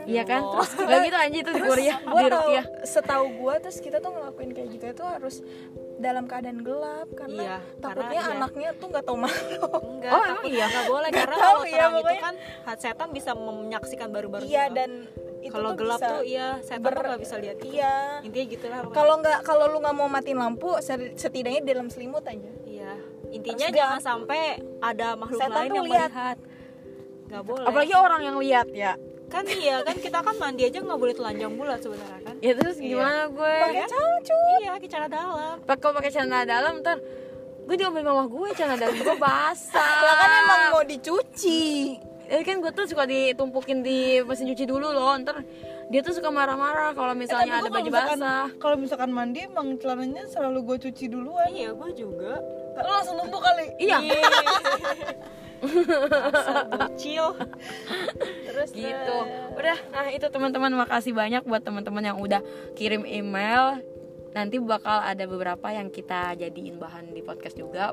Iya 0.05 0.23
kan? 0.25 0.43
Terus 0.43 0.71
gak 0.77 1.01
gitu 1.07 1.17
anjir 1.17 1.41
itu 1.41 1.51
di 1.53 1.63
gue 1.63 1.77
di 1.79 2.27
rupiah. 2.27 2.65
setahu 2.83 3.25
gue 3.33 3.55
terus 3.61 3.79
kita 3.79 3.99
tuh 3.99 4.11
ngelakuin 4.11 4.51
kayak 4.51 4.69
gitu 4.75 4.85
itu 4.91 5.05
harus 5.05 5.37
dalam 5.97 6.27
keadaan 6.27 6.59
gelap 6.61 7.07
karena 7.15 7.39
Iya, 7.39 7.57
takutnya 7.79 8.11
karena 8.11 8.27
iya. 8.27 8.35
anaknya 8.35 8.69
tuh 8.75 8.87
nggak 8.89 9.05
tahu 9.05 9.17
malu 9.21 9.61
enggak 9.87 10.11
Oh, 10.11 10.23
takut 10.25 10.49
iya? 10.49 10.67
nggak 10.67 10.87
boleh 10.89 11.11
karena 11.13 11.37
tahu 11.37 11.45
kalau 11.45 11.63
ya, 11.63 11.71
terang 11.71 11.93
itu 11.95 12.15
kan 12.19 12.35
hat 12.65 12.79
setan 12.81 13.09
bisa 13.13 13.31
menyaksikan 13.37 14.09
baru-baru 14.09 14.43
iya 14.43 14.65
gitu. 14.67 14.75
dan 14.75 14.91
itu 15.41 15.53
kalau 15.53 15.71
tuh 15.71 15.79
gelap 15.79 15.99
bisa 16.01 16.09
tuh 16.09 16.23
iya 16.25 16.49
setan 16.59 16.81
ber- 16.83 16.97
tuh 16.97 17.05
nggak 17.07 17.21
bisa 17.21 17.35
lihat 17.39 17.57
gitu. 17.57 17.71
iya 17.71 17.95
intinya 18.21 18.47
gitulah 18.49 18.79
pokoknya. 18.81 18.97
kalau 18.97 19.15
nggak 19.21 19.39
kalau 19.45 19.65
lu 19.69 19.79
nggak 19.79 19.95
mau 19.95 20.09
matiin 20.09 20.39
lampu 20.39 20.71
set- 20.81 21.15
setidaknya 21.15 21.61
di 21.61 21.71
dalam 21.71 21.87
selimut 21.87 22.25
aja 22.25 22.35
iya 22.35 22.60
intinya 23.31 23.65
Harus 23.65 23.77
jangan 23.77 23.95
gelap. 23.95 24.07
sampai 24.07 24.41
ada 24.81 25.09
makhluk 25.15 25.41
Setan 25.41 25.55
lain 25.57 25.71
yang 25.73 25.87
lihat. 25.87 26.11
melihat 26.11 26.37
nggak 27.27 27.43
boleh 27.43 27.65
Apalagi 27.65 27.95
orang 27.97 28.21
yang 28.23 28.37
lihat 28.39 28.69
ya. 28.71 28.93
kan 29.27 29.45
iya 29.47 29.77
kan 29.81 29.95
kita 29.95 30.19
kan 30.19 30.35
mandi 30.37 30.63
aja 30.65 30.79
nggak 30.81 30.99
boleh 30.99 31.15
telanjang 31.15 31.53
bulat 31.53 31.79
sebenarnya 31.79 32.19
kan 32.21 32.35
Ya 32.39 32.53
terus 32.53 32.77
gimana 32.77 33.27
gue? 33.27 33.57
pakai 33.63 33.87
calcu 33.87 34.39
iya 34.59 34.69
pakai 34.73 34.89
cara 34.89 35.07
dalam 35.07 35.57
kalau 35.71 35.95
pakai 35.95 36.11
celana 36.11 36.43
dalam 36.43 36.75
ntar 36.81 36.99
gue 37.63 37.77
diomelin 37.77 38.03
mama 38.05 38.27
gue 38.27 38.49
celana 38.53 38.75
dalam 38.77 38.97
gue 38.97 39.17
basah. 39.17 39.79
lah 40.01 40.15
kan 40.17 40.31
emang 40.41 40.61
mau 40.73 40.83
dicuci 40.83 41.95
Ya 42.27 42.43
kan 42.43 42.59
gue 42.59 42.71
tuh 42.71 42.87
suka 42.87 43.07
ditumpukin 43.07 43.81
di 43.81 44.19
mesin 44.21 44.47
cuci 44.47 44.63
dulu 44.63 44.87
loh 44.89 45.15
ntar 45.17 45.43
dia 45.91 46.01
tuh 46.01 46.15
suka 46.15 46.31
marah-marah 46.31 46.95
kalau 46.95 47.13
misalnya 47.13 47.59
ada 47.59 47.67
Tapi 47.67 47.67
gua 47.67 47.77
baju 47.77 47.91
kalau 47.91 47.99
misalkan- 47.99 48.23
basah. 48.23 48.47
kalau 48.57 48.77
misalkan 48.79 49.11
mandi 49.11 49.41
emang 49.43 49.75
celananya 49.77 50.23
selalu 50.25 50.59
gue 50.65 50.77
cuci 50.87 51.05
duluan 51.07 51.51
iya 51.51 51.71
gue 51.71 51.91
juga 51.93 52.39
lo 52.77 52.91
langsung 52.93 53.19
numpuk 53.19 53.43
kali 53.43 53.67
Iya. 53.77 53.99
Dasar 55.61 56.65
bocil 56.67 57.37
terus 58.47 58.71
gitu. 58.73 59.17
Udah, 59.53 59.77
nah 59.93 60.09
itu 60.09 60.25
teman-teman 60.27 60.73
makasih 60.75 61.13
banyak 61.13 61.45
buat 61.45 61.61
teman-teman 61.61 62.01
yang 62.03 62.17
udah 62.17 62.41
kirim 62.73 63.05
email. 63.05 63.77
Nanti 64.33 64.57
bakal 64.57 65.05
ada 65.05 65.21
beberapa 65.27 65.69
yang 65.69 65.91
kita 65.91 66.33
jadiin 66.35 66.81
bahan 66.81 67.13
di 67.13 67.21
podcast 67.21 67.61
juga. 67.61 67.93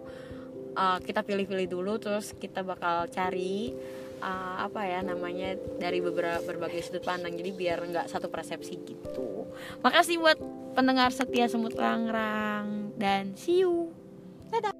Uh, 0.77 1.01
kita 1.01 1.25
pilih-pilih 1.25 1.67
dulu 1.67 1.97
terus 1.97 2.31
kita 2.31 2.61
bakal 2.61 3.09
cari 3.09 3.73
uh, 4.21 4.65
apa 4.65 4.81
ya 4.85 4.99
namanya 5.05 5.55
dari 5.77 6.01
beberapa 6.01 6.41
berbagai 6.43 6.87
sudut 6.87 7.03
pandang. 7.05 7.33
Jadi 7.35 7.51
biar 7.53 7.81
nggak 7.81 8.07
satu 8.09 8.27
persepsi 8.27 8.75
gitu. 8.83 9.45
Makasih 9.81 10.17
buat 10.21 10.37
pendengar 10.77 11.09
setia 11.13 11.49
semut 11.49 11.73
rangrang 11.73 12.93
dan 12.97 13.33
see 13.37 13.65
you. 13.65 13.93
Dadah 14.49 14.73